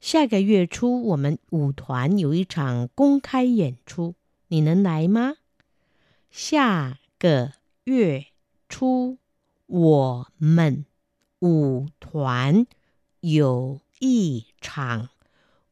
[0.00, 4.14] 下个月初我们舞团有一场公开演出，
[4.48, 5.34] 你能来吗？
[6.30, 7.52] 下个
[7.84, 8.26] 月
[8.72, 9.18] 初
[9.66, 10.84] 我们
[11.40, 12.66] 舞团
[13.20, 15.08] 有一场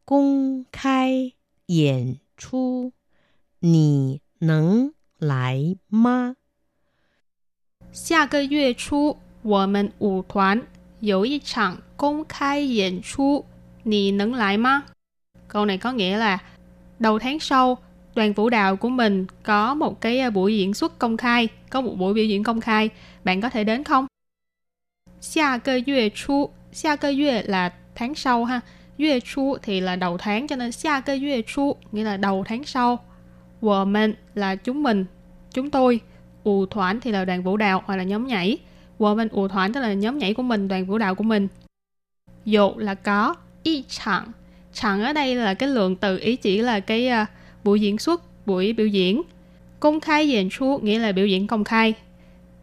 [0.04, 1.32] 公开
[1.66, 2.92] 演出，
[3.60, 6.36] 你能来吗？
[7.92, 10.66] 下个月初我们舞团
[11.00, 13.44] 有一场公开演出
[13.84, 14.84] 你能来吗
[15.48, 16.42] câu này có nghĩa là
[16.98, 17.78] đầu tháng sau
[18.15, 21.81] đoàn vũ đạo của mình có một cái à, buổi diễn xuất công khai, có
[21.81, 22.89] một buổi biểu diễn công khai,
[23.23, 24.07] bạn có thể đến không?
[25.21, 28.59] Xia cơ yue chu, xia cơ yue là tháng sau ha.
[28.97, 32.43] Yue chu thì là đầu tháng cho nên xia cơ yue chu nghĩa là đầu
[32.47, 32.99] tháng sau.
[33.61, 35.05] Wờ mình là chúng mình,
[35.53, 35.99] chúng tôi.
[36.43, 38.57] Ù thoản thì là đoàn vũ đạo hoặc là nhóm nhảy.
[38.99, 41.47] Wờ mình ù thoản tức là nhóm nhảy của mình, đoàn vũ đạo của mình.
[42.45, 44.31] Dụ là có, y chẳng.
[44.73, 47.27] Chẳng ở đây là cái lượng từ ý chỉ là cái uh,
[47.64, 49.22] buổi diễn xuất, buổi biểu diễn.
[49.80, 51.94] Công khai diễn chu nghĩa là biểu diễn công khai.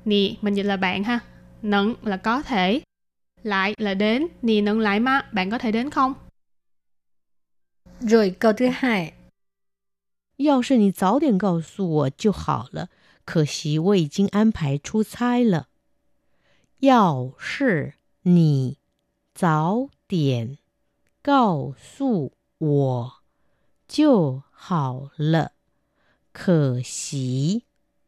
[0.05, 1.19] Nì, mình dịch là bạn ha.
[1.61, 2.81] Nẫn là có thể.
[3.43, 4.27] Lại là đến.
[4.41, 6.13] Nì nẫn lại ma, bạn có thể đến không?
[7.99, 9.13] rồi câu thứ hai
[10.37, 12.89] 要是你早点告诉我就好了，
[13.23, 15.67] 可惜我已经安排出差了。
[16.79, 18.77] 要是你
[19.33, 20.57] 早点
[21.21, 23.13] 告诉我
[23.87, 25.51] 就 好了。
[26.31, 27.63] 可惜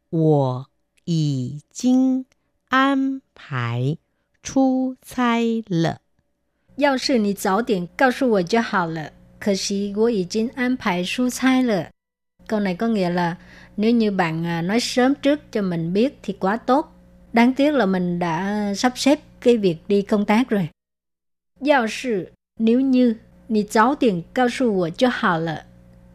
[0.10, 0.70] 我
[1.04, 2.26] 已经
[2.70, 3.98] 安排
[4.42, 6.02] 出差了。
[6.78, 9.12] 要是你早点告诉我就好了。
[9.40, 11.90] 可惜我已经安排出差了。
[12.48, 13.36] Câu này có nghĩa là
[13.78, 16.92] nếu như bạn à, nói sớm trước cho mình biết thì quá tốt.
[17.34, 20.70] Đáng tiếc là mình đã sắp xếp cái việc đi công tác rồi.
[21.62, 23.16] Giao sự nếu như
[23.48, 25.66] 你早点告诉我就好了。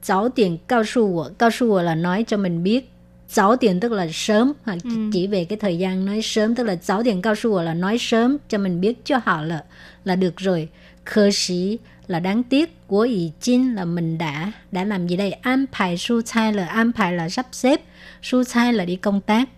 [0.05, 2.85] 早点告诉我，告诉我 là nói cho mình biết.
[3.29, 4.91] 早点 tức là sớm, hoặc ừ.
[5.13, 8.81] chỉ về cái thời gian nói sớm, tức là 早点告诉我 là nói sớm cho mình
[8.81, 9.65] biết cho họ là
[10.05, 10.69] là được rồi.
[11.05, 15.33] Khờ sĩ là đáng tiếc, của ý chinh là mình đã đã làm gì đây?
[15.33, 17.81] An bài su chai là an bài là sắp xếp,
[18.23, 19.49] su chai là đi công tác.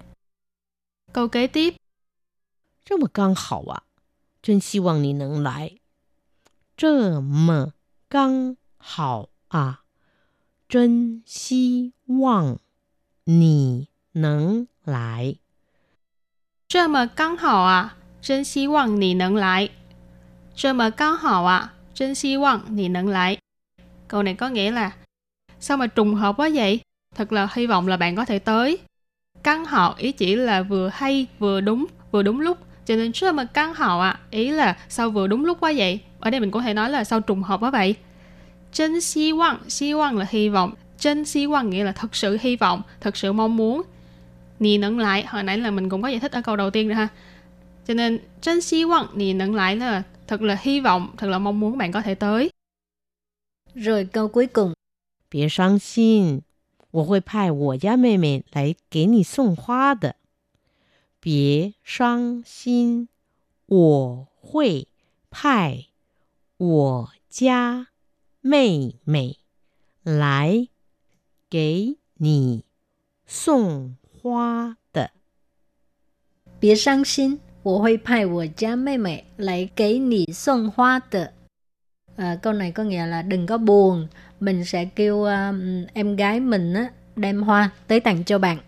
[1.12, 1.74] Câu kế tiếp.
[2.84, 3.82] 这么刚好啊，
[4.42, 5.72] 真希望你能来。
[6.76, 7.72] 这么
[8.08, 9.84] 刚好啊，
[10.68, 12.56] 真希望
[13.24, 15.36] 你能来。
[16.68, 19.70] 这么刚好啊，真希望你能来。
[20.54, 23.38] 这么刚好啊，真希望你能来.
[24.08, 24.92] Câu này có nghĩa là
[25.60, 26.80] sao mà trùng hợp quá vậy?
[27.14, 28.78] Thật là hy vọng là bạn có thể tới.
[29.42, 32.58] Căn họ ý chỉ là vừa hay, vừa đúng, vừa đúng lúc.
[32.86, 36.00] Cho nên rất mà căn họ à, ý là sao vừa đúng lúc quá vậy?
[36.20, 37.94] Ở đây mình có thể nói là sao trùng hợp quá vậy?
[38.72, 40.74] Chân hy vọng, hy vọng là hy vọng.
[40.98, 43.82] Chân hy vọng nghĩa là thật sự hy vọng, thật sự mong muốn.
[44.58, 46.88] Nì nâng lại, hồi nãy là mình cũng có giải thích ở câu đầu tiên
[46.88, 47.08] rồi ha.
[47.86, 51.38] Cho nên, chân hy vọng nì nâng lại là thật là hy vọng, thật là
[51.38, 52.50] mong muốn bạn có thể tới.
[53.74, 54.72] Rồi câu cuối cùng.
[55.30, 56.42] 别伤心，
[56.90, 60.16] 我会派我家妹妹来给你送花的。
[61.20, 63.08] 别伤心，
[63.66, 64.88] 我会
[65.30, 65.86] 派
[66.58, 67.86] 我家
[68.46, 69.36] 妹妹
[70.02, 70.68] 来
[71.50, 72.64] 给你
[73.26, 75.10] 送花的。
[76.60, 81.32] 别伤心，我会派我家妹妹来给你送花的。
[82.16, 84.08] À, câu này có nghĩa là đừng có buồn,
[84.40, 85.54] mình sẽ kêu uh,
[85.94, 88.58] em gái mình á, đem hoa tới tặng cho bạn.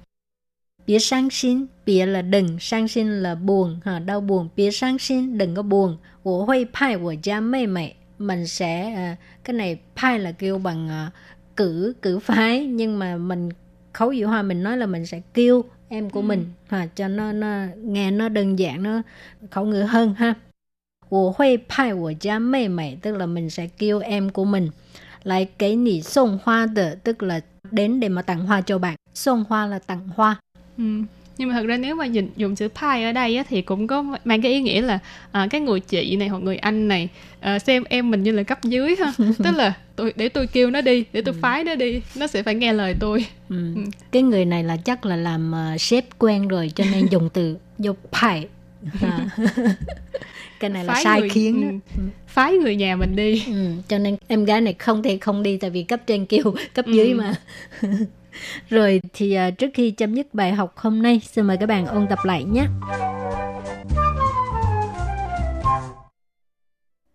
[0.86, 4.48] Bía sang xin, bía là đừng, sang xin là buồn, ha, đau buồn.
[4.56, 5.96] Bía sang xin, đừng có buồn.
[6.22, 7.94] Wo hui pai wo gia mê mẹ.
[8.19, 11.11] mình sẽ à, cái này pai là kêu bằng à,
[11.55, 13.49] cử cử phái nhưng mà mình
[13.93, 16.25] khấu dĩ hoa mình nói là mình sẽ kêu em của ừ.
[16.25, 19.01] mình ha cho nó nó nghe nó đơn giản nó
[19.51, 20.33] khẩu ngữ hơn ha
[21.09, 24.69] Wo hui pai wo gia mê mẹ tức là mình sẽ kêu em của mình
[25.23, 28.95] lại cái nỉ sông hoa đờ tức là đến để mà tặng hoa cho bạn
[29.13, 30.39] sông hoa là tặng hoa
[30.77, 30.83] ừ
[31.39, 33.87] nhưng mà thật ra nếu mà dùng, dùng chữ pai ở đây á, thì cũng
[33.87, 34.99] có mang cái ý nghĩa là
[35.31, 38.43] à, cái người chị này hoặc người anh này à, xem em mình như là
[38.43, 41.39] cấp dưới ha tức là tôi để tôi kêu nó đi để tôi ừ.
[41.41, 43.75] phái nó đi nó sẽ phải nghe lời tôi ừ.
[43.75, 43.81] Ừ.
[44.11, 47.57] cái người này là chắc là làm uh, sếp quen rồi cho nên dùng từ
[47.79, 48.47] dùng pai
[49.01, 49.27] à.
[50.59, 52.03] cái này là phái sai người, khiến ừ, ừ.
[52.27, 55.57] phái người nhà mình đi ừ, cho nên em gái này không thể không đi
[55.57, 56.91] tại vì cấp trên kêu cấp ừ.
[56.91, 57.33] dưới mà
[58.69, 61.85] rồi thì uh, trước khi chấm dứt bài học hôm nay xin mời các bạn
[61.85, 62.65] ôn tập lại nhé.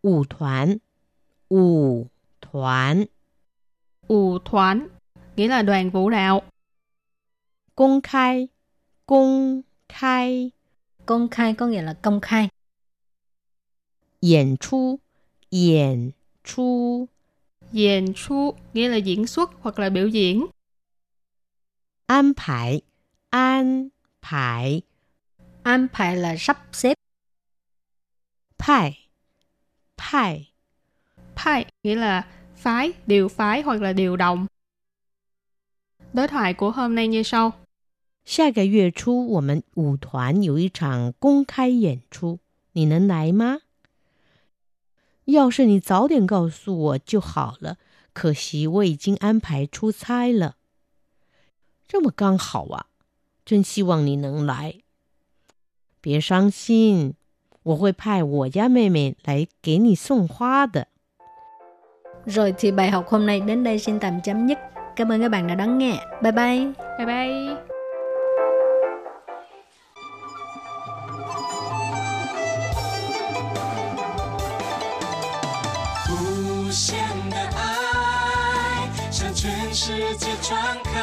[0.02, 0.76] Vũ đoàn
[1.50, 2.06] Vũ
[2.52, 3.04] đoàn
[4.08, 4.86] Vũ đoàn
[5.36, 6.42] nghĩa là đoàn vũ đạo.
[7.74, 8.48] Công khai.
[9.06, 10.50] Công khai.
[11.06, 12.48] Công khai có nghĩa là công khai.
[14.20, 14.98] Diễn chu,
[15.50, 16.10] diễn
[16.44, 17.06] chu.
[17.72, 20.46] Diễn chu nghĩa là diễn xuất hoặc là biểu diễn.
[22.05, 22.81] An bài,
[23.29, 23.89] an
[24.21, 24.81] bài.
[25.63, 26.95] An bài là sắp xếp.
[28.57, 28.93] 派,
[29.97, 30.45] 派.
[31.35, 34.47] 派nghĩa là phái, điều phái hoặc là điều động.
[36.13, 37.53] Đối thoại của hôm nay như sau.
[38.25, 42.39] 下个月初，我们舞团有一场公开演出，
[42.73, 43.59] 你能来吗？
[45.25, 47.77] 要是你早点告诉我就好了，
[48.13, 50.57] 可惜我已经安排出差了。
[51.87, 52.85] 这么刚好啊，
[53.45, 54.75] 真希望你能来。
[56.01, 57.15] 别伤心，
[57.63, 60.87] 我会派我家妹妹来给你送花的。
[62.25, 64.57] Rồi thì bài học hôm nay đến đây xin tạm chấm dứt.
[64.95, 65.99] Cảm ơn các bạn đã đón nghe.
[66.21, 66.73] Bye bye.
[66.97, 67.55] Bye bye.
[79.71, 81.02] 世界传开，永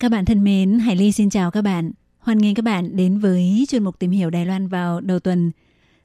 [0.00, 1.90] Các bạn thân mến, Hải Ly xin chào các bạn.
[2.18, 5.50] Hoan nghênh các bạn đến với chuyên mục tìm hiểu Đài Loan vào đầu tuần.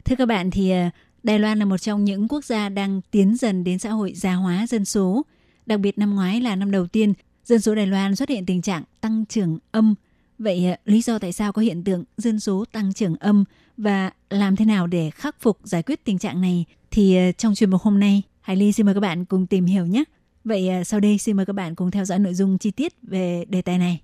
[0.06, 0.92] Thưa các bạn thì à,
[1.24, 4.34] Đài Loan là một trong những quốc gia đang tiến dần đến xã hội già
[4.34, 5.26] hóa dân số.
[5.66, 7.14] Đặc biệt năm ngoái là năm đầu tiên,
[7.46, 9.96] dân số Đài Loan xuất hiện tình trạng tăng trưởng âm.
[10.40, 13.44] Vậy à, lý do tại sao có hiện tượng dân số tăng trưởng âm
[13.78, 17.56] và làm thế nào để khắc phục giải quyết tình trạng này thì à, trong
[17.56, 20.04] chuyên mục hôm nay, Hải Ly xin mời các bạn cùng tìm hiểu nhé.
[20.46, 22.94] Vậy à, sau đây xin mời các bạn cùng theo dõi nội dung chi tiết
[23.02, 24.02] về đề tài này.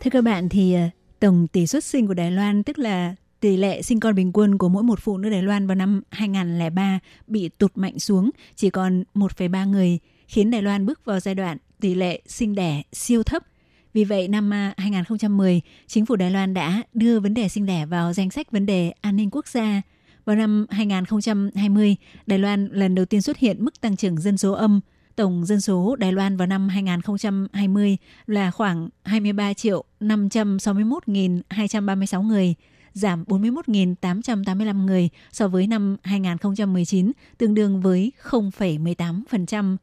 [0.00, 3.56] Thưa các bạn thì à, tổng tỷ suất sinh của Đài Loan tức là tỷ
[3.56, 6.98] lệ sinh con bình quân của mỗi một phụ nữ Đài Loan vào năm 2003
[7.26, 11.58] bị tụt mạnh xuống chỉ còn 1,3 người, khiến Đài Loan bước vào giai đoạn
[11.80, 13.42] tỷ lệ sinh đẻ siêu thấp–
[13.96, 17.86] vì vậy, năm à, 2010, chính phủ Đài Loan đã đưa vấn đề sinh đẻ
[17.86, 19.82] vào danh sách vấn đề an ninh quốc gia.
[20.24, 24.52] Vào năm 2020, Đài Loan lần đầu tiên xuất hiện mức tăng trưởng dân số
[24.52, 24.80] âm.
[25.16, 32.54] Tổng dân số Đài Loan vào năm 2020 là khoảng 23 triệu 561.236 người,
[32.92, 39.76] giảm 41.885 người so với năm 2019, tương đương với 0,18%.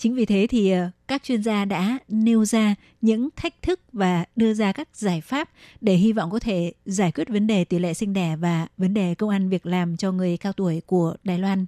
[0.00, 4.24] Chính vì thế thì ờ, các chuyên gia đã nêu ra những thách thức và
[4.36, 7.78] đưa ra các giải pháp để hy vọng có thể giải quyết vấn đề tỷ
[7.78, 11.16] lệ sinh đẻ và vấn đề công ăn việc làm cho người cao tuổi của
[11.24, 11.66] Đài Loan.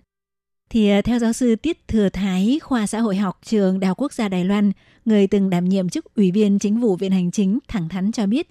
[0.71, 3.99] Thì ờ, theo giáo sư Tiết Thừa Thái, khoa xã hội học trường Đại học
[4.01, 4.73] Quốc gia Đài Loan,
[5.05, 8.27] người từng đảm nhiệm chức ủy viên chính vụ Viện Hành Chính thẳng thắn cho
[8.27, 8.49] biết,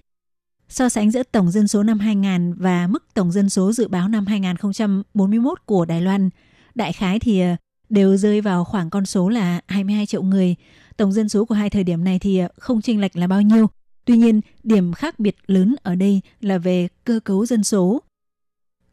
[0.68, 4.08] so sánh giữa tổng dân số năm 2000 và mức tổng dân số dự báo
[4.08, 6.30] năm 2041 của Đài Loan,
[6.74, 7.56] đại khái thì ờ,
[7.92, 10.54] đều rơi vào khoảng con số là 22 triệu người.
[10.96, 13.42] Tổng dân số của hai thời điểm này thì ờ, không chênh lệch là bao
[13.42, 13.66] nhiêu.
[14.04, 18.02] Tuy nhiên, điểm khác biệt lớn ở đây là về cơ cấu dân số.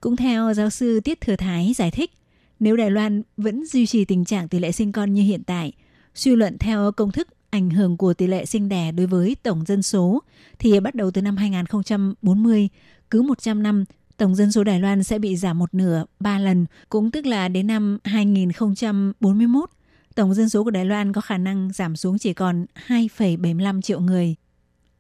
[0.02, 2.12] Cũng theo giáo sư Tiết Thừa Thái giải thích,
[2.60, 5.74] nếu Đài Loan vẫn duy trì tình trạng tỷ lệ sinh con như hiện tại,
[6.16, 9.66] suy luận theo công thức ảnh hưởng của tỷ lệ sinh đẻ đối với tổng
[9.68, 10.24] dân số
[10.60, 12.70] thì bắt đầu từ năm 2040,
[13.10, 13.86] cứ 100 năm
[14.20, 17.48] tổng dân số Đài Loan sẽ bị giảm một nửa ba lần, cũng tức là
[17.48, 19.70] đến năm 2041,
[20.16, 24.00] tổng dân số của Đài Loan có khả năng giảm xuống chỉ còn 2,75 triệu
[24.00, 24.36] người.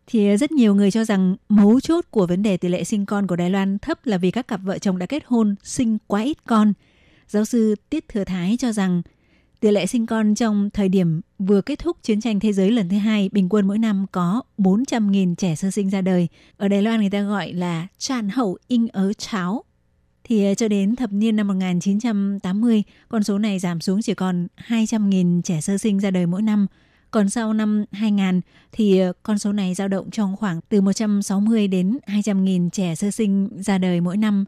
[0.07, 3.27] Thì rất nhiều người cho rằng mấu chốt của vấn đề tỷ lệ sinh con
[3.27, 6.21] của Đài Loan thấp là vì các cặp vợ chồng đã kết hôn sinh quá
[6.21, 6.73] ít con.
[7.27, 9.01] Giáo sư Tiết Thừa Thái cho rằng
[9.59, 12.89] Tỷ lệ sinh con trong thời điểm vừa kết thúc chiến tranh thế giới lần
[12.89, 16.27] thứ hai, bình quân mỗi năm có 400.000 trẻ sơ sinh ra đời.
[16.57, 19.63] Ở Đài Loan người ta gọi là tràn hậu in ớ cháo.
[20.23, 24.47] Thì ờ, cho đến thập niên năm 1980, con số này giảm xuống chỉ còn
[24.67, 26.67] 200.000 trẻ sơ sinh ra đời mỗi năm.
[27.11, 28.41] Còn sau năm 2000
[28.71, 33.11] thì ờ, con số này dao động trong khoảng từ 160 đến 200.000 trẻ sơ
[33.11, 34.45] sinh ra đời mỗi năm.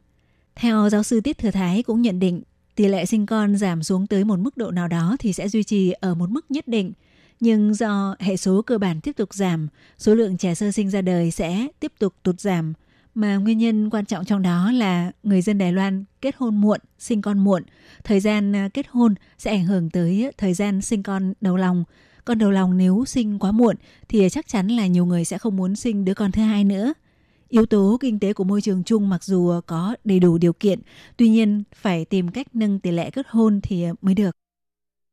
[0.55, 2.41] Theo giáo sư Tiết Thừa Thái cũng nhận định
[2.75, 5.63] tỷ lệ sinh con giảm xuống tới một mức độ nào đó thì sẽ duy
[5.63, 6.93] trì ở một mức nhất định.
[7.39, 9.67] Nhưng do hệ số cơ bản tiếp tục giảm,
[9.97, 12.73] số lượng trẻ sơ sinh ra đời sẽ tiếp tục tụt giảm.
[13.15, 16.79] Mà nguyên nhân quan trọng trong đó là người dân Đài Loan kết hôn muộn,
[16.99, 17.63] sinh con muộn.
[18.03, 21.83] Thời gian à, kết hôn sẽ ảnh hưởng tới thời gian sinh con đầu lòng.
[22.25, 23.75] Con đầu lòng nếu sinh quá muộn
[24.09, 26.93] thì chắc chắn là nhiều người sẽ không muốn sinh đứa con thứ hai nữa.
[27.51, 30.79] Yếu tố kinh tế của môi trường chung mặc dù có đầy đủ điều kiện,
[31.17, 34.37] tuy nhiên phải tìm cách nâng tỷ lệ kết hôn thì mới được.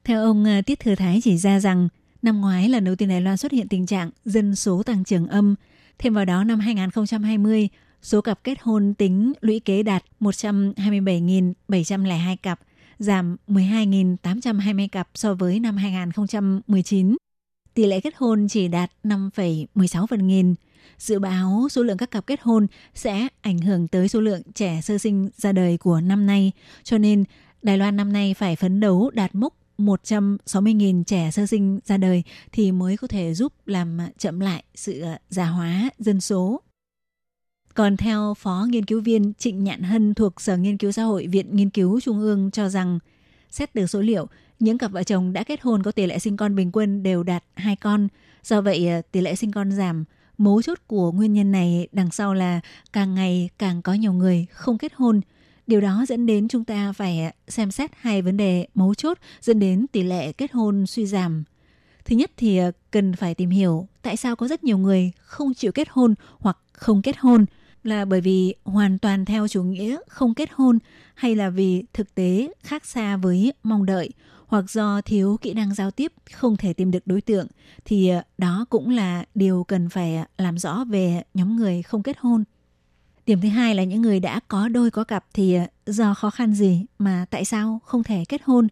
[0.05, 1.89] Theo ông ờ, Tiết Thừa Thái chỉ ra rằng,
[2.23, 5.27] năm ngoái lần đầu tiên Đài Loan xuất hiện tình trạng dân số tăng trưởng
[5.27, 5.55] âm.
[5.99, 7.69] Thêm vào đó năm 2020,
[8.03, 12.61] số cặp kết hôn tính lũy kế đạt 127.702 cặp,
[12.99, 17.17] giảm 12.820 cặp so với năm 2019.
[17.75, 20.55] Tỷ lệ kết hôn chỉ đạt 5,16 phần nghìn,
[20.99, 24.81] Dự báo số lượng các cặp kết hôn sẽ ảnh hưởng tới số lượng trẻ
[24.83, 26.53] sơ sinh ra đời của năm nay,
[26.83, 27.25] cho nên
[27.63, 32.23] Đài Loan năm nay phải phấn đấu đạt mốc 160.000 trẻ sơ sinh ra đời
[32.53, 36.63] thì mới có thể giúp làm chậm lại sự ờ, già hóa dân số.
[37.75, 41.27] Còn theo Phó Nghiên cứu viên Trịnh Nhạn Hân thuộc Sở Nghiên cứu Xã hội
[41.27, 42.99] Viện Nghiên cứu Trung ương cho rằng,
[43.51, 44.27] xét từ số liệu,
[44.59, 47.23] những cặp vợ chồng đã kết hôn có tỷ lệ sinh con bình quân đều
[47.23, 48.09] đạt hai con.
[48.43, 50.05] Do vậy, ờ, tỷ lệ sinh con giảm
[50.39, 52.61] Mấu chốt của nguyên nhân này, đằng sau là
[52.93, 55.21] càng ngày càng có nhiều người không kết hôn.
[55.67, 59.59] Điều đó dẫn đến chúng ta phải xem xét hai vấn đề mấu chốt dẫn
[59.59, 61.45] đến tỷ lệ kết hôn suy giảm.
[62.05, 65.55] Thứ nhất thì ờ, cần phải tìm hiểu tại sao có rất nhiều người không
[65.55, 67.47] chịu kết hôn hoặc không kết hôn
[67.83, 70.79] là bởi vì hoàn toàn theo chủ nghĩa không kết hôn
[71.15, 74.11] hay là vì thực tế khác xa với mong đợi
[74.49, 77.47] hoặc do thiếu kỹ năng giao tiếp không thể tìm được đối tượng
[77.85, 82.03] thì ờ, đó cũng là điều cần phải ờ, làm rõ về nhóm người không
[82.03, 82.45] kết hôn.
[83.27, 86.31] Điểm thứ hai là những người đã có đôi có cặp thì ờ, do khó
[86.31, 88.69] khăn gì mà tại sao không thể kết hôn?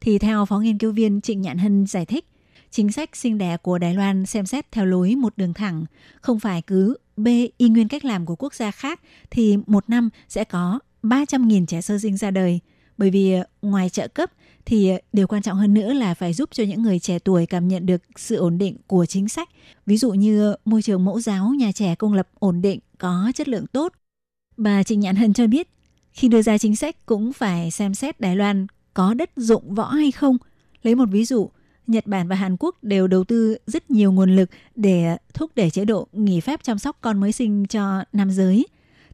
[0.00, 2.28] Thì theo phó nghiên cứu viên Trịnh Nhạn Hân giải thích,
[2.70, 5.84] chính sách sinh đẻ của Đài Loan xem xét theo lối một đường thẳng,
[6.20, 9.00] không phải cứ B y nguyên cách làm của quốc gia khác
[9.30, 12.60] thì một năm sẽ có 300.000 trẻ sơ sinh ra đời.
[12.98, 14.30] Bởi vì ngoài trợ cấp
[14.66, 17.46] thì ờ, điều quan trọng hơn nữa là phải giúp cho những người trẻ tuổi
[17.46, 19.48] cảm nhận được sự ổn định của chính sách.
[19.86, 23.48] Ví dụ như môi trường mẫu giáo, nhà trẻ công lập ổn định, có chất
[23.48, 23.92] lượng tốt.
[24.56, 25.68] Bà Trịnh Nhạn Hân cho biết,
[26.12, 29.90] khi đưa ra chính sách cũng phải xem xét Đài Loan có đất dụng võ
[29.90, 30.36] hay không.
[30.82, 31.50] Lấy một ví dụ,
[31.86, 35.70] Nhật Bản và Hàn Quốc đều đầu tư rất nhiều nguồn lực để thúc đẩy
[35.70, 38.66] chế độ nghỉ phép chăm sóc con mới sinh cho nam giới.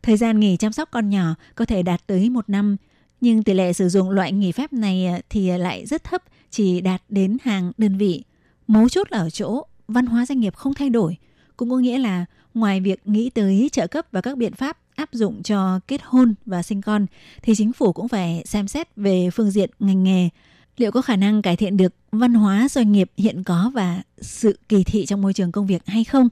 [0.03, 2.77] Thời gian nghỉ chăm sóc con nhỏ có thể đạt tới một năm,
[3.23, 6.23] nhưng tỷ lệ sử dụng loại nghỉ phép này à, thì à, lại rất thấp,
[6.51, 8.25] chỉ đạt đến hàng đơn vị.
[8.67, 11.17] Mấu chốt là ở chỗ văn hóa doanh nghiệp không thay đổi,
[11.57, 15.09] cũng có nghĩa là ngoài việc nghĩ tới trợ cấp và các biện pháp áp
[15.13, 17.07] dụng cho kết hôn và sinh con
[17.43, 20.29] thì chính phủ cũng phải xem xét về phương diện ngành nghề
[20.77, 24.59] liệu có khả năng cải thiện được văn hóa doanh nghiệp hiện có và sự
[24.69, 26.29] kỳ thị trong môi trường công việc hay không?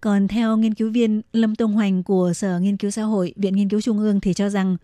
[0.00, 3.56] Còn theo nghiên cứu viên Lâm Tông Hoành của Sở Nghiên cứu Xã hội, Viện
[3.56, 4.76] Nghiên cứu Trung ương thì cho rằng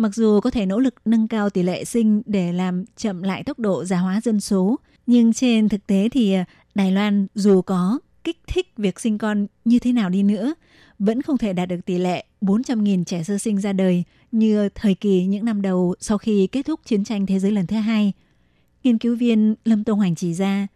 [0.00, 3.44] mặc dù có thể nỗ lực nâng cao tỷ lệ sinh để làm chậm lại
[3.44, 6.44] tốc độ già hóa dân số, nhưng trên thực tế thì à,
[6.74, 10.54] Đài Loan dù có kích thích việc sinh con như thế nào đi nữa,
[10.98, 14.94] vẫn không thể đạt được tỷ lệ 400.000 trẻ sơ sinh ra đời như thời
[14.94, 18.12] kỳ những năm đầu sau khi kết thúc chiến tranh thế giới lần thứ hai.
[18.84, 20.66] Nghiên cứu viên Lâm Tông Hoành chỉ ra,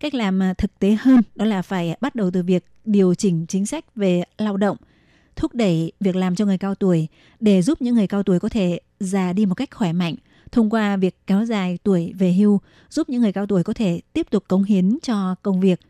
[0.00, 3.46] cách làm à, thực tế hơn đó là phải bắt đầu từ việc điều chỉnh
[3.48, 4.76] chính sách về lao động,
[5.40, 7.08] thúc đẩy việc làm cho người cao tuổi
[7.40, 10.14] để giúp những người cao tuổi có thể già đi một cách khỏe mạnh
[10.52, 12.60] thông qua việc kéo dài tuổi về hưu
[12.90, 15.80] giúp những người cao tuổi có thể tiếp tục cống hiến cho công việc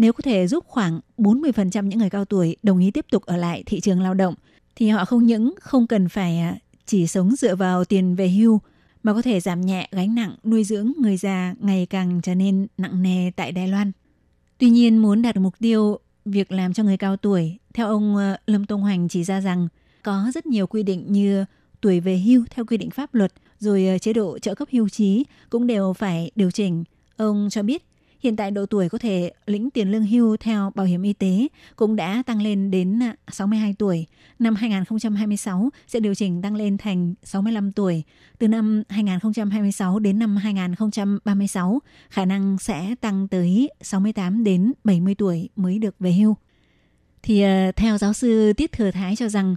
[0.00, 3.36] nếu có thể giúp khoảng 40% những người cao tuổi đồng ý tiếp tục ở
[3.36, 4.34] lại thị trường lao động,
[4.76, 8.60] thì họ không những không cần phải à, chỉ sống dựa vào tiền về hưu,
[9.02, 12.66] mà có thể giảm nhẹ gánh nặng nuôi dưỡng người già ngày càng trở nên
[12.78, 13.92] nặng nề tại Đài Loan.
[14.58, 15.98] Tuy nhiên, muốn đạt được mục tiêu
[16.30, 19.68] việc làm cho người cao tuổi, theo ông ờ, Lâm Tông Hoành chỉ ra rằng
[20.02, 21.44] có rất nhiều quy định như
[21.80, 24.88] tuổi về hưu theo quy định pháp luật, rồi ờ, chế độ trợ cấp hưu
[24.88, 26.84] trí cũng đều phải điều chỉnh.
[27.16, 27.89] Ông cho biết
[28.20, 31.48] Hiện tại độ tuổi có thể lĩnh tiền lương hưu theo bảo hiểm y tế
[31.76, 34.06] cũng đã tăng lên đến à, 62 tuổi.
[34.38, 38.02] Năm 2026 sẽ điều chỉnh tăng lên thành 65 tuổi.
[38.38, 45.48] Từ năm 2026 đến năm 2036, khả năng sẽ tăng tới 68 đến 70 tuổi
[45.56, 46.36] mới được về hưu.
[47.22, 49.56] Thì à, theo giáo sư Tiết Thừa Thái cho rằng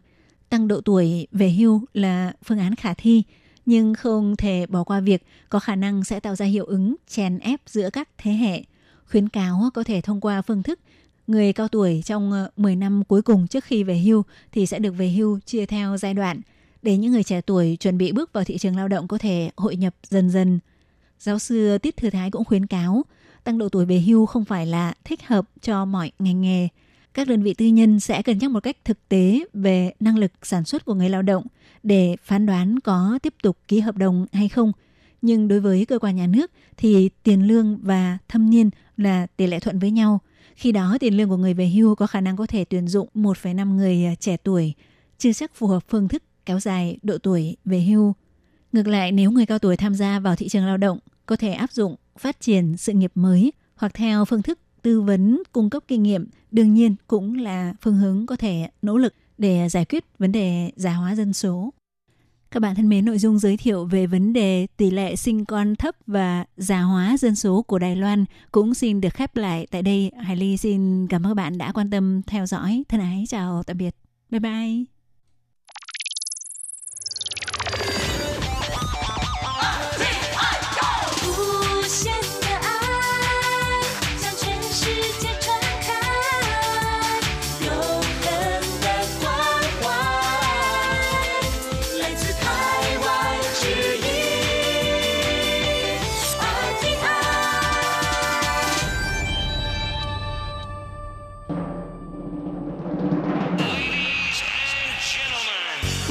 [0.49, 3.23] tăng độ tuổi về hưu là phương án khả thi–
[3.65, 7.39] nhưng không thể bỏ qua việc có khả năng sẽ tạo ra hiệu ứng chèn
[7.39, 8.63] ép giữa các thế hệ.
[9.11, 10.79] Khuyến cáo có thể thông qua phương thức,
[11.27, 14.79] người cao tuổi trong ờ, 10 năm cuối cùng trước khi về hưu thì sẽ
[14.79, 16.41] được về hưu chia theo giai đoạn,
[16.81, 19.51] để những người trẻ tuổi chuẩn bị bước vào thị trường lao động có thể
[19.57, 20.59] hội nhập dần dần.
[21.19, 23.03] Giáo sư Tiết Thừa Thái cũng khuyến cáo,
[23.43, 26.67] tăng độ tuổi về hưu không phải là thích hợp cho mọi ngành nghề.
[27.13, 30.31] Các đơn vị tư nhân sẽ cân nhắc một cách thực tế về năng lực
[30.41, 31.43] sản xuất của người lao động–
[31.83, 34.71] để phán đoán có tiếp tục ký hợp đồng hay không.
[35.21, 39.47] Nhưng đối với cơ quan nhà nước thì tiền lương và thâm niên là tỷ
[39.47, 40.19] lệ thuận với nhau.
[40.55, 43.09] Khi đó tiền lương của người về hưu có khả năng có thể tuyển dụng
[43.15, 44.73] 1,5 người trẻ tuổi,
[45.17, 48.13] chưa chắc phù hợp phương thức kéo dài độ tuổi về hưu.
[48.71, 51.53] Ngược lại, nếu người cao tuổi tham gia vào thị trường lao động, có thể
[51.53, 55.83] áp dụng phát triển sự nghiệp mới hoặc theo phương thức tư vấn cung cấp
[55.87, 60.05] kinh nghiệm, đương nhiên cũng là phương hướng có thể nỗ lực để giải quyết
[60.19, 61.73] vấn đề già hóa dân số.
[62.51, 65.75] Các bạn thân mến, nội dung giới thiệu về vấn đề tỷ lệ sinh con
[65.75, 69.81] thấp và già hóa dân số của Đài Loan cũng xin được khép lại tại
[69.81, 70.11] đây.
[70.17, 72.83] Hải Ly xin cảm ơn các bạn đã quan tâm theo dõi.
[72.89, 73.95] Thân ái chào tạm biệt.
[74.29, 74.92] Bye bye.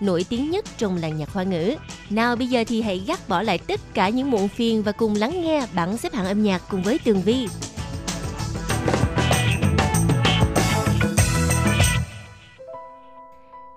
[0.00, 1.74] nổi tiếng nhất trong làng nhạc hoa ngữ.
[2.10, 5.14] Nào, bây giờ thì hãy gác bỏ lại tất cả những muộn phiền và cùng
[5.14, 7.48] lắng nghe bảng xếp hạng âm nhạc cùng với Tường Vi.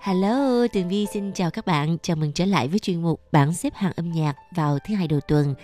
[0.02, 1.98] Hello, Tường Vi xin chào các bạn.
[2.02, 5.08] Chào mừng trở lại với chuyên mục bảng xếp hạng âm nhạc vào thứ hai
[5.08, 5.56] đầu tuần.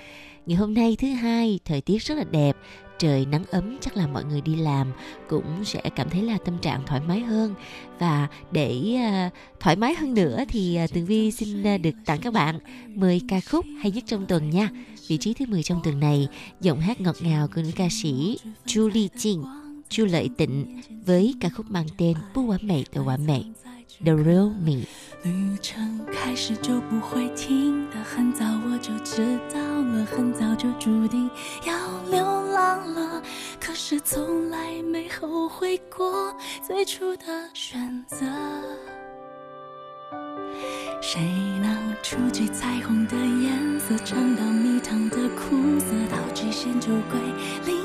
[0.46, 2.58] Ngày hôm nay thứ hai, thời tiết rất là đẹp,
[3.00, 4.92] trời nắng ấm chắc là mọi người đi làm
[5.30, 7.56] cũng sẽ cảm thấy là tâm trạng thoải mái hơn
[8.00, 12.20] và để uh, thoải mái hơn nữa thì uh, tường vi xin uh, được tặng
[12.22, 14.70] các bạn 10 ca khúc hay nhất trong tuần nha
[15.08, 16.28] vị trí thứ 10 trong tuần này
[16.62, 19.44] giọng hát ngọt ngào của nữ ca sĩ Chu Ly Jin
[19.90, 23.42] Chu Lợi Tịnh với ca khúc mang tên Bu Quả Mẹ Tờ Quả Mẹ.
[24.04, 24.86] The Real Me
[25.24, 31.30] 旅程开始就不会停的，很早我就知道了，很早就注定
[31.66, 31.74] 要
[32.12, 33.22] 流浪了。
[33.60, 36.34] 可是从来没后悔过
[36.66, 38.26] 最初的选择。
[41.02, 41.22] 谁
[41.62, 47.20] 能触及彩虹的颜色，尝到蜜糖的苦涩，到极限就归
[47.66, 47.77] 零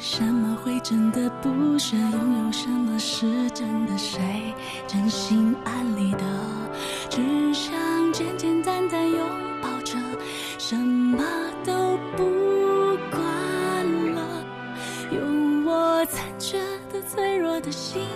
[0.00, 1.96] 什么会真的不舍？
[1.96, 3.98] 拥有什么是真的？
[3.98, 4.54] 谁
[4.86, 6.24] 真心安理得？
[7.10, 7.72] 只想
[8.12, 9.20] 简简单单拥
[9.60, 9.96] 抱着，
[10.58, 11.24] 什么
[11.64, 13.20] 都不管
[14.14, 14.44] 了。
[15.10, 16.58] 用我残缺
[16.92, 18.06] 的、脆弱的心，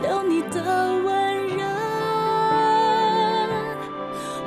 [0.00, 0.62] 留你的
[1.04, 1.64] 温热。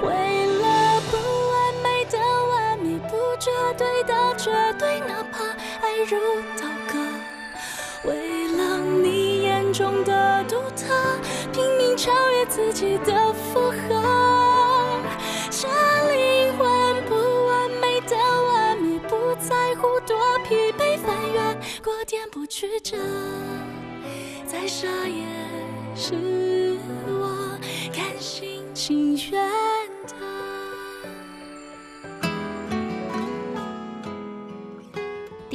[0.02, 1.18] 为了不
[1.52, 2.18] 完美的
[2.50, 5.44] 完美，不绝对的绝对，哪怕
[5.82, 6.18] 爱如
[9.80, 10.94] 中的独特，
[11.54, 15.00] 拼命超越自己的负荷。
[15.50, 15.70] 这
[16.12, 17.16] 灵魂不
[17.46, 21.40] 完美的完美，不在乎多疲惫，翻越
[21.82, 22.98] 过颠簸曲折，
[24.46, 25.24] 再傻也
[25.96, 26.78] 是
[27.08, 27.58] 我
[27.96, 29.50] 甘心情愿
[30.10, 30.39] 的。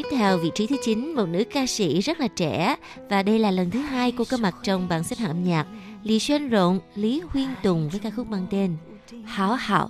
[0.04, 2.76] Tiếp theo vị trí thứ 9 một nữ ca sĩ rất là trẻ
[3.10, 5.68] và đây là lần thứ hai cô có mặt trong bảng xếp hạng âm nhạc
[6.04, 8.78] Lý Xuân Rộn, Lý Huyên Tùng với ca khúc mang tên
[9.26, 9.90] Hảo Hảo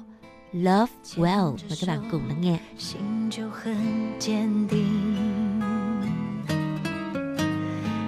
[0.53, 2.57] Love Well mời các bạn cùng lắng nghe.
[2.77, 3.75] 心就很
[4.19, 4.85] 坚定。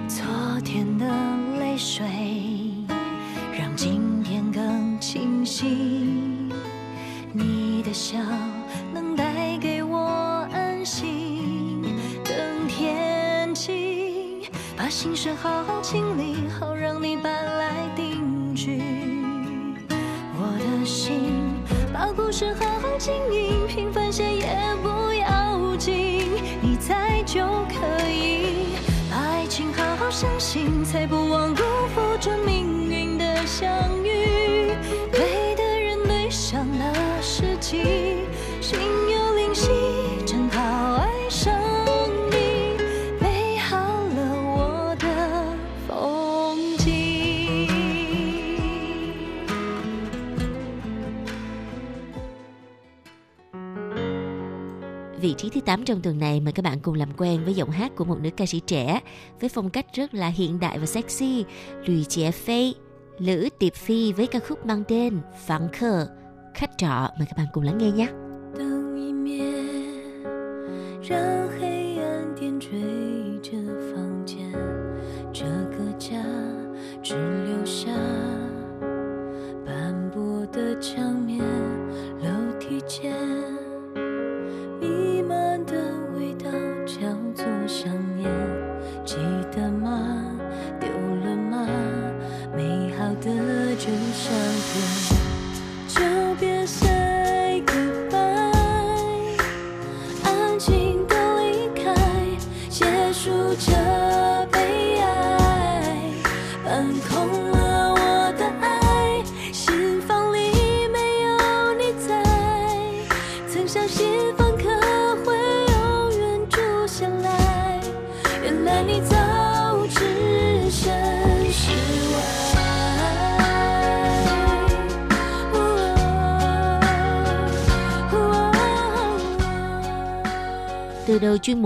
[0.08, 0.26] 昨
[0.64, 1.06] 天的
[1.58, 2.04] 泪水，
[3.58, 5.66] 让今天更清晰。
[7.32, 8.18] 你的笑
[8.92, 9.98] 能带给我
[10.52, 11.35] 安心，
[14.87, 18.81] 把心事好好清理，好让你搬来定居。
[20.33, 21.33] 我的心，
[21.93, 24.47] 把故事好好经营，平凡些也
[24.81, 28.77] 不要紧，你在就可以。
[29.11, 31.63] 把爱情好好相信，才不枉辜
[31.93, 33.69] 负这命运的相
[34.05, 34.56] 遇。
[55.37, 58.05] trí thứ 8 trong tuần này mời các bạn cùng làm quen với giọng hát của
[58.05, 58.99] một nữ ca sĩ trẻ
[59.39, 61.45] với phong cách rất là hiện đại và sexy,
[61.85, 62.73] Lucia Fay,
[63.19, 66.07] Lữ Tiệp Phi với ca khúc mang tên Phản Khờ.
[66.53, 68.07] Khách trọ mời các bạn cùng lắng nghe nhé.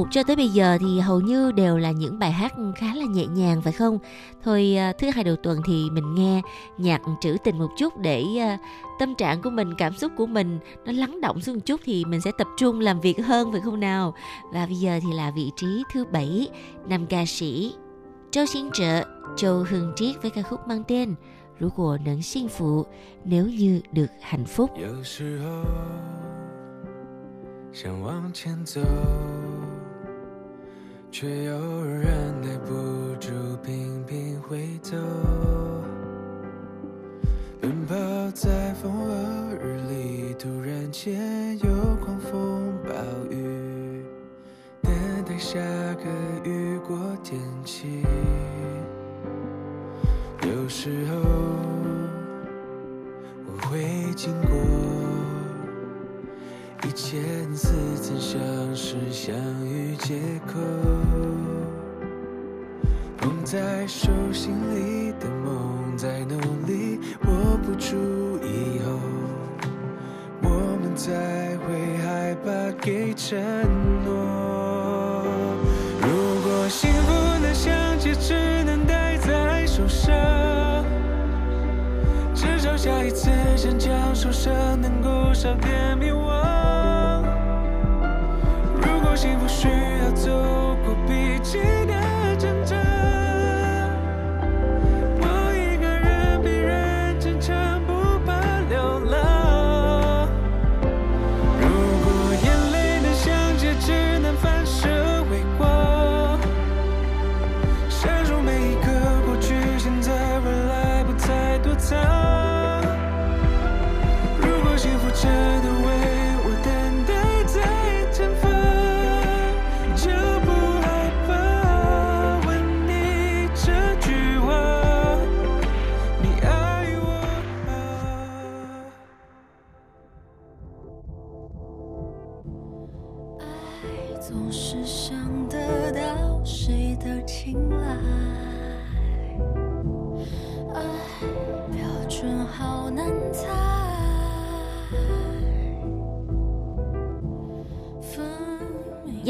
[0.01, 3.05] mục cho tới bây giờ thì hầu như đều là những bài hát khá là
[3.05, 3.99] nhẹ nhàng phải không?
[4.45, 6.43] Thôi à, thứ hai đầu tuần thì mình nghe
[6.79, 8.59] nhạc trữ tình một chút để à,
[8.99, 12.05] tâm trạng của mình, cảm xúc của mình nó lắng động xuống một chút thì
[12.05, 14.15] mình sẽ tập trung làm việc hơn phải không nào?
[14.53, 16.49] Và bây giờ thì là vị trí thứ bảy,
[16.89, 17.75] nam ca sĩ
[18.31, 19.05] Châu Xin Trợ,
[19.37, 21.15] Châu Hương Triết với ca khúc mang tên
[21.59, 22.85] 如果能幸福，
[23.25, 24.71] nếu như được hạnh phúc。
[24.77, 25.65] 有时候
[27.73, 28.81] 想往前走，
[31.12, 32.74] 却又忍耐不
[33.20, 33.32] 住
[33.62, 34.98] 频频回头。
[37.60, 37.96] 奔跑
[38.34, 39.14] 在风和
[39.62, 42.90] 日丽，突然间有狂风暴
[43.30, 44.06] 雨，
[44.82, 44.92] 等
[45.26, 45.60] 待下
[45.96, 48.02] 个雨过天晴。
[50.44, 51.20] 有时候
[53.46, 53.84] 我会
[54.16, 54.58] 经过
[56.92, 57.22] 一千
[57.56, 57.70] 次
[58.02, 59.34] 曾相识相
[59.66, 60.14] 遇借
[60.46, 60.60] 口，
[63.18, 66.38] 捧在手心里的梦在努
[66.68, 67.96] 力握不住
[68.44, 69.00] 以后，
[70.42, 70.50] 我
[70.82, 71.14] 们才
[71.60, 73.40] 会害怕给承
[74.04, 75.24] 诺。
[76.02, 78.34] 如果幸福能像戒指
[78.66, 80.14] 能戴在手上，
[82.36, 86.51] 至少下一次想将受伤能够少点迷惘。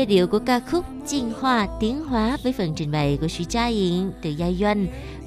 [0.01, 3.45] Giai điệu của ca khúc Chiên Hoa tiến hóa với phần trình bày của Sĩ
[3.45, 4.87] Cha Yến từ Gia Doanh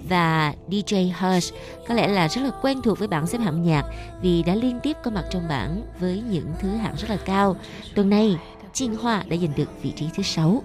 [0.10, 1.54] và DJ Hush
[1.88, 3.86] có lẽ là rất là quen thuộc với bảng xếp hạng nhạc
[4.22, 7.56] vì đã liên tiếp có mặt trong bảng với những thứ hạng rất là cao.
[7.96, 8.38] Tuần này,
[8.74, 10.64] Chiên Hoa đã giành được vị trí thứ sáu.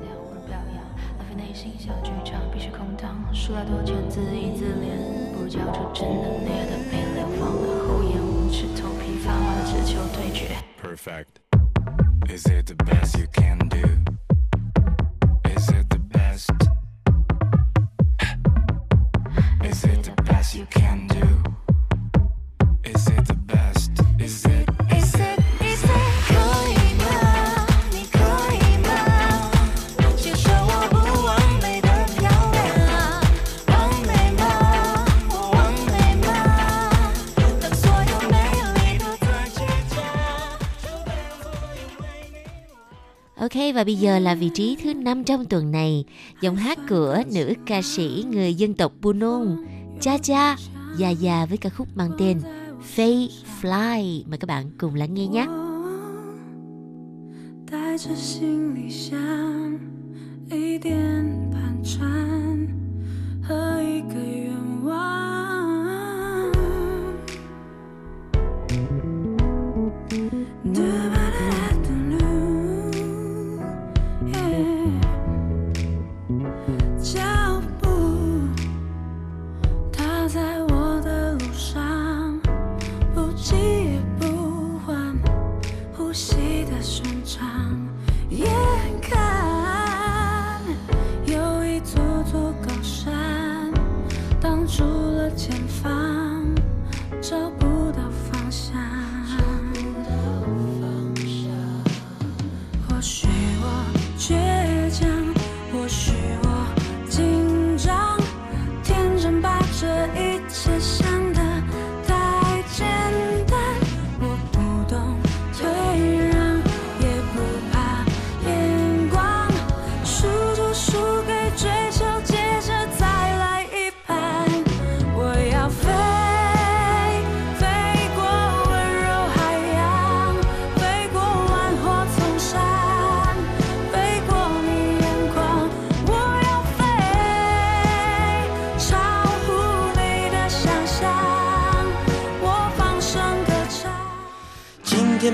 [0.48, 0.84] 表扬，
[1.18, 4.92] 浪费内心小剧场必须空荡，输了多钱自义自怜，
[5.34, 10.56] 不如交出真的烈的被流放的厚颜无耻，头皮发麻的只求对决。
[10.82, 11.40] Perfect.
[12.28, 13.97] Is it the best you can do?
[43.68, 46.04] Ok và bây giờ là vị trí thứ năm trong tuần này
[46.40, 49.56] Giọng hát của nữ ca sĩ người dân tộc Bunun
[50.00, 50.56] Cha Cha
[50.98, 52.40] Già Già với ca khúc mang tên
[52.96, 53.28] Fay
[53.62, 55.46] Fly Mời các bạn cùng lắng nghe nhé
[57.70, 59.78] 带着行李箱，
[60.50, 60.94] 一点
[61.52, 62.68] 盘缠
[63.42, 64.52] 和一个愿
[64.84, 64.94] 望。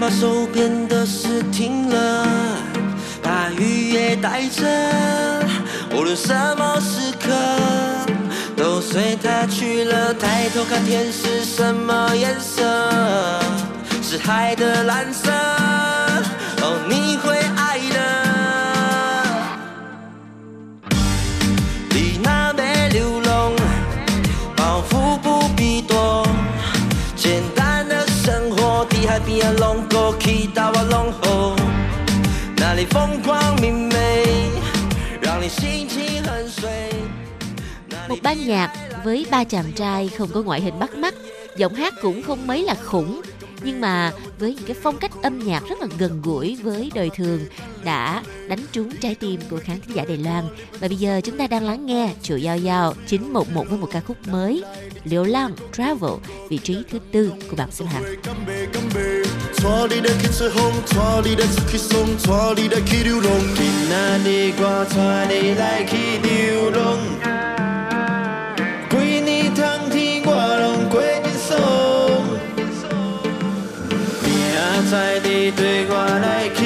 [0.05, 2.27] 把手边的事停了，
[3.23, 4.63] 把雨也带着，
[5.95, 7.33] 无论什么时刻，
[8.55, 10.13] 都随它去了。
[10.13, 12.61] 抬头看天是什么颜色？
[14.03, 15.31] 是海的蓝色。
[16.61, 17.39] 哦，你会
[30.14, 31.56] 的龙沟，去到我龙后，
[32.56, 34.24] 那里风光明媚，
[35.20, 36.70] 让你心情很碎。
[37.90, 38.72] 那里 Một ban nhạc
[39.04, 41.14] với ba chàng trai không có ngoại hình bắt mắt,
[41.56, 43.20] giọng hát cũng không mấy là khủng,
[43.62, 47.10] nhưng mà với những cái phong cách âm nhạc rất là gần gũi với đời
[47.16, 47.40] thường
[47.84, 50.44] đã đánh trúng trái tim của khán thính giả Đài Loan.
[50.80, 54.00] Và bây giờ chúng ta đang lắng nghe Chủ Giao Giao 911 với một ca
[54.00, 54.64] khúc mới
[55.04, 56.12] Liễu Lăng Travel
[56.48, 58.02] vị trí thứ tư của bảng xếp hạng.
[59.61, 60.57] 带你来去吹风，
[60.89, 61.93] 带你来出去爽，
[62.23, 62.29] 带
[62.61, 63.27] 你来去流浪。
[63.55, 63.93] 今仔
[64.23, 64.61] 日我
[64.93, 64.95] 带
[65.31, 65.91] 你来去
[66.21, 66.27] 流
[66.71, 66.77] 浪，
[68.89, 69.95] 几年冬天
[70.25, 70.29] 我
[70.59, 71.49] 拢过真爽。
[74.23, 74.27] 明
[74.89, 74.93] 仔
[75.23, 76.25] 你对我来
[76.55, 76.59] 去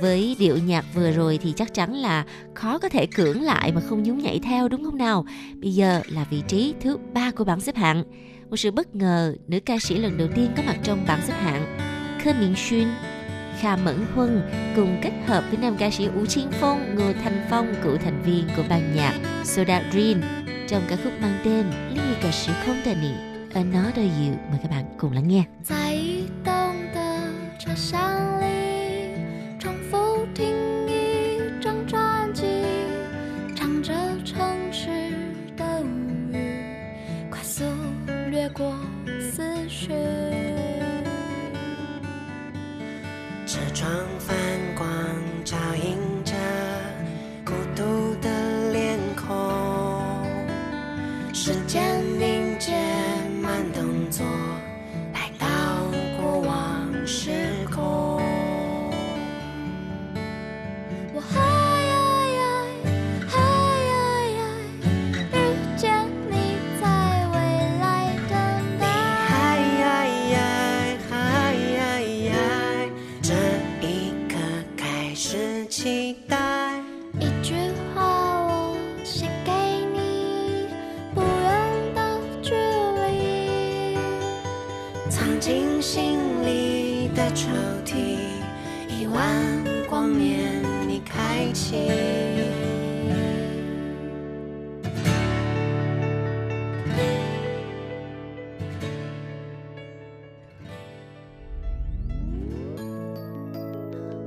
[0.00, 2.24] với điệu nhạc vừa rồi thì chắc chắn là
[2.54, 5.24] khó có thể cưỡng lại mà không nhún nhảy theo đúng không nào?
[5.54, 8.04] Bây giờ là vị trí thứ ba của bảng xếp hạng.
[8.50, 11.34] Một sự bất ngờ, nữ ca sĩ lần đầu tiên có mặt trong bảng xếp
[11.34, 11.78] hạng.
[12.24, 12.88] Khơ Miễn Xuyên,
[13.60, 14.42] Kha Mẫn Huân
[14.76, 18.22] cùng kết hợp với nam ca sĩ Ú Chiên Phong, Ngô Thanh Phong, cựu thành
[18.22, 19.14] viên của ban nhạc
[19.44, 20.20] Soda Dream
[20.68, 23.12] trong ca khúc mang tên Liên nghị cả sự không tệ nị
[23.54, 24.36] Another You.
[24.50, 25.44] Mời các bạn cùng lắng nghe.
[25.62, 26.54] 在移动
[26.94, 27.20] 的
[27.58, 28.45] 车厢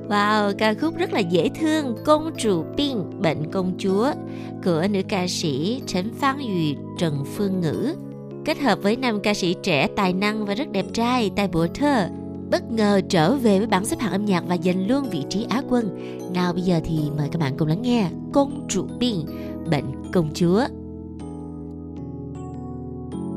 [0.10, 4.12] Wow, ca khúc rất là dễ thương Công chủ Pin, Bệnh công chúa
[4.64, 7.96] của nữ ca sĩ Trấn Phan Yu Trần Phương Ngữ
[8.46, 11.68] kết hợp với nam ca sĩ trẻ tài năng và rất đẹp trai tài bủa
[11.74, 12.10] thơ
[12.52, 15.46] bất ngờ trở về với bảng xếp hạng âm nhạc và giành luôn vị trí
[15.50, 15.90] Á quân.
[16.34, 19.16] Nào bây giờ thì mời các bạn cùng lắng nghe Công chủ Pin,
[19.72, 20.66] Bệnh công chúa.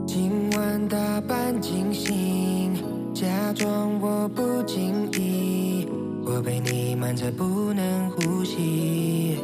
[0.06, 2.72] 今晚打扮惊醒，
[3.14, 5.86] 假装我不经意，
[6.35, 9.37] 我被你瞒着不能呼吸。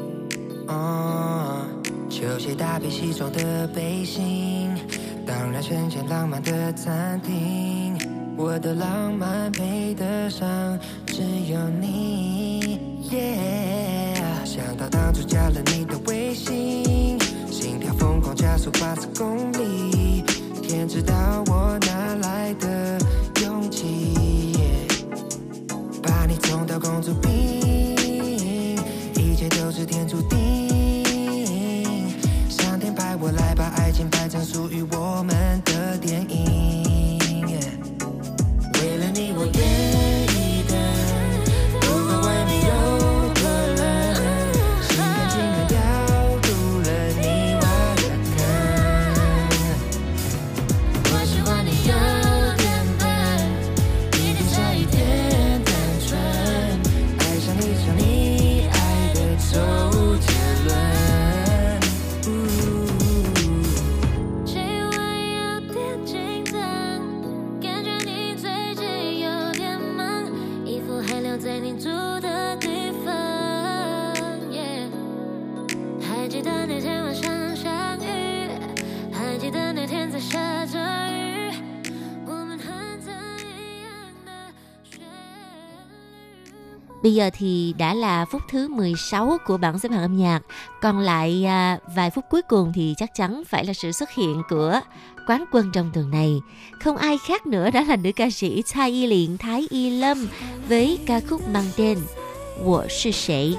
[0.68, 1.62] 哦，
[2.10, 4.76] 球鞋搭配西装的背心，
[5.24, 7.96] 当然呈现浪漫的餐厅。
[8.36, 11.22] 我的浪漫配得上只
[11.52, 12.80] 有你。
[14.44, 17.20] 想到当初加了你的微信，
[17.52, 20.24] 心跳疯狂加速八十公里。
[20.64, 21.14] 天知道
[21.48, 22.99] 我哪来的
[26.70, 27.32] 到公主病，
[29.16, 30.38] 一切都是天注定。
[32.48, 36.39] 上天派我来把爱情拍成属于我们的电影。
[87.04, 90.40] Bây giờ thì đã là phút thứ 16 của bảng xếp hạng âm nhạc.
[90.82, 94.42] Còn lại à, vài phút cuối cùng thì chắc chắn phải là sự xuất hiện
[94.50, 94.80] của
[95.28, 96.42] quán quân trong tuần này.
[96.80, 100.28] Không ai khác nữa đó là nữ ca sĩ Thái Y Liên Thái Y Lâm
[100.68, 101.98] với ca khúc mang tên
[102.66, 103.52] Wo Sư Sệ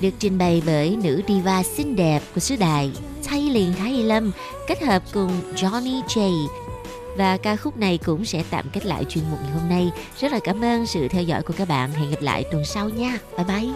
[0.00, 2.90] được trình bày bởi nữ diva xinh đẹp của xứ đài
[3.24, 4.30] Thái Liên Thái Y Lâm
[4.66, 6.46] kết hợp cùng Johnny J
[7.17, 9.91] và ca khúc này cũng sẽ tạm kết lại chuyên mục ngày hôm nay.
[10.19, 11.91] Rất là cảm ơn sự theo dõi của các bạn.
[11.91, 13.17] Hẹn gặp lại tuần sau nha.
[13.37, 13.69] Bye bye.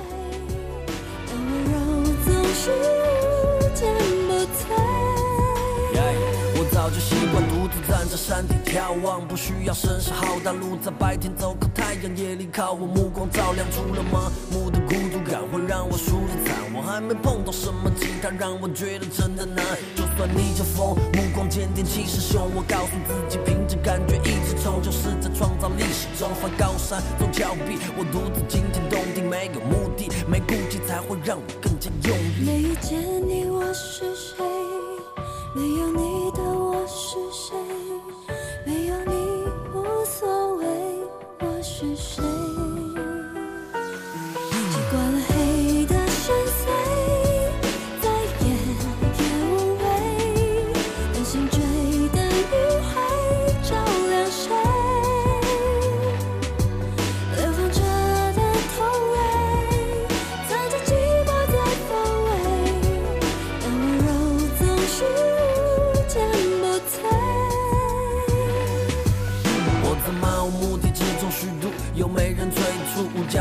[6.73, 16.56] 早就习惯独自站在山顶眺望，不需要声势浩大，路在白天走，靠太阳，夜里靠我，目光照亮，除了麻木的孤独 会让我输得惨。
[16.74, 19.64] 我还没碰到什么吉他让我觉得真的难，
[19.94, 32.44] 就算逆着风，目光坚定，气势汹，我告诉自己凭着感觉一直冲，就是在创造历史中翻高山走峭壁，我独自惊天动地，没有目的，没顾忌才会让我更加用力。
[32.44, 34.44] 没遇见你，我是谁？
[35.54, 36.55] 没有你的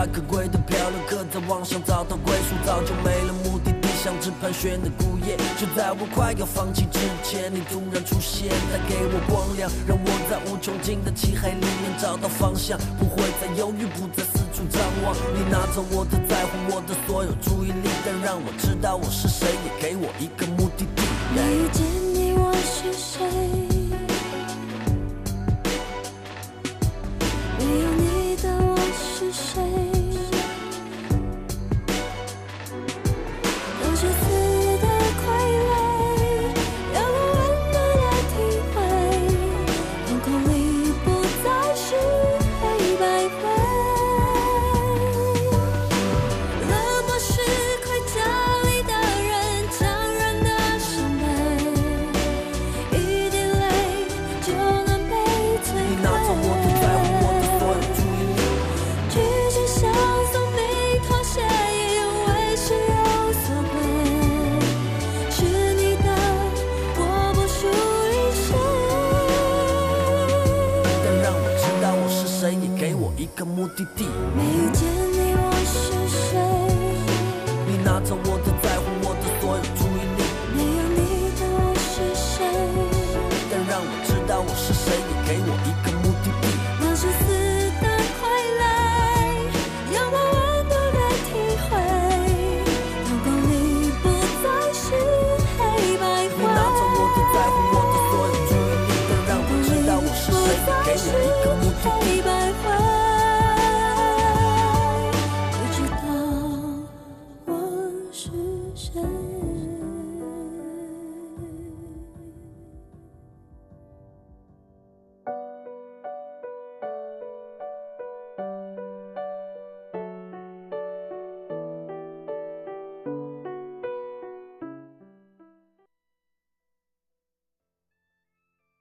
[0.08, 5.38] 可贵的漂流客在网上找到归属，早就没了目的地，像只盘旋的孤雁。
[5.58, 15.16] 就在我快要放弃之前，你突然出现，带给我光亮，让我在无穷尽的漆黑里面找到方向，不会再犹豫，不再四处张望。
[15.34, 19.47] 你拿走我的在乎，我的所有注意力，但让我知道我是谁，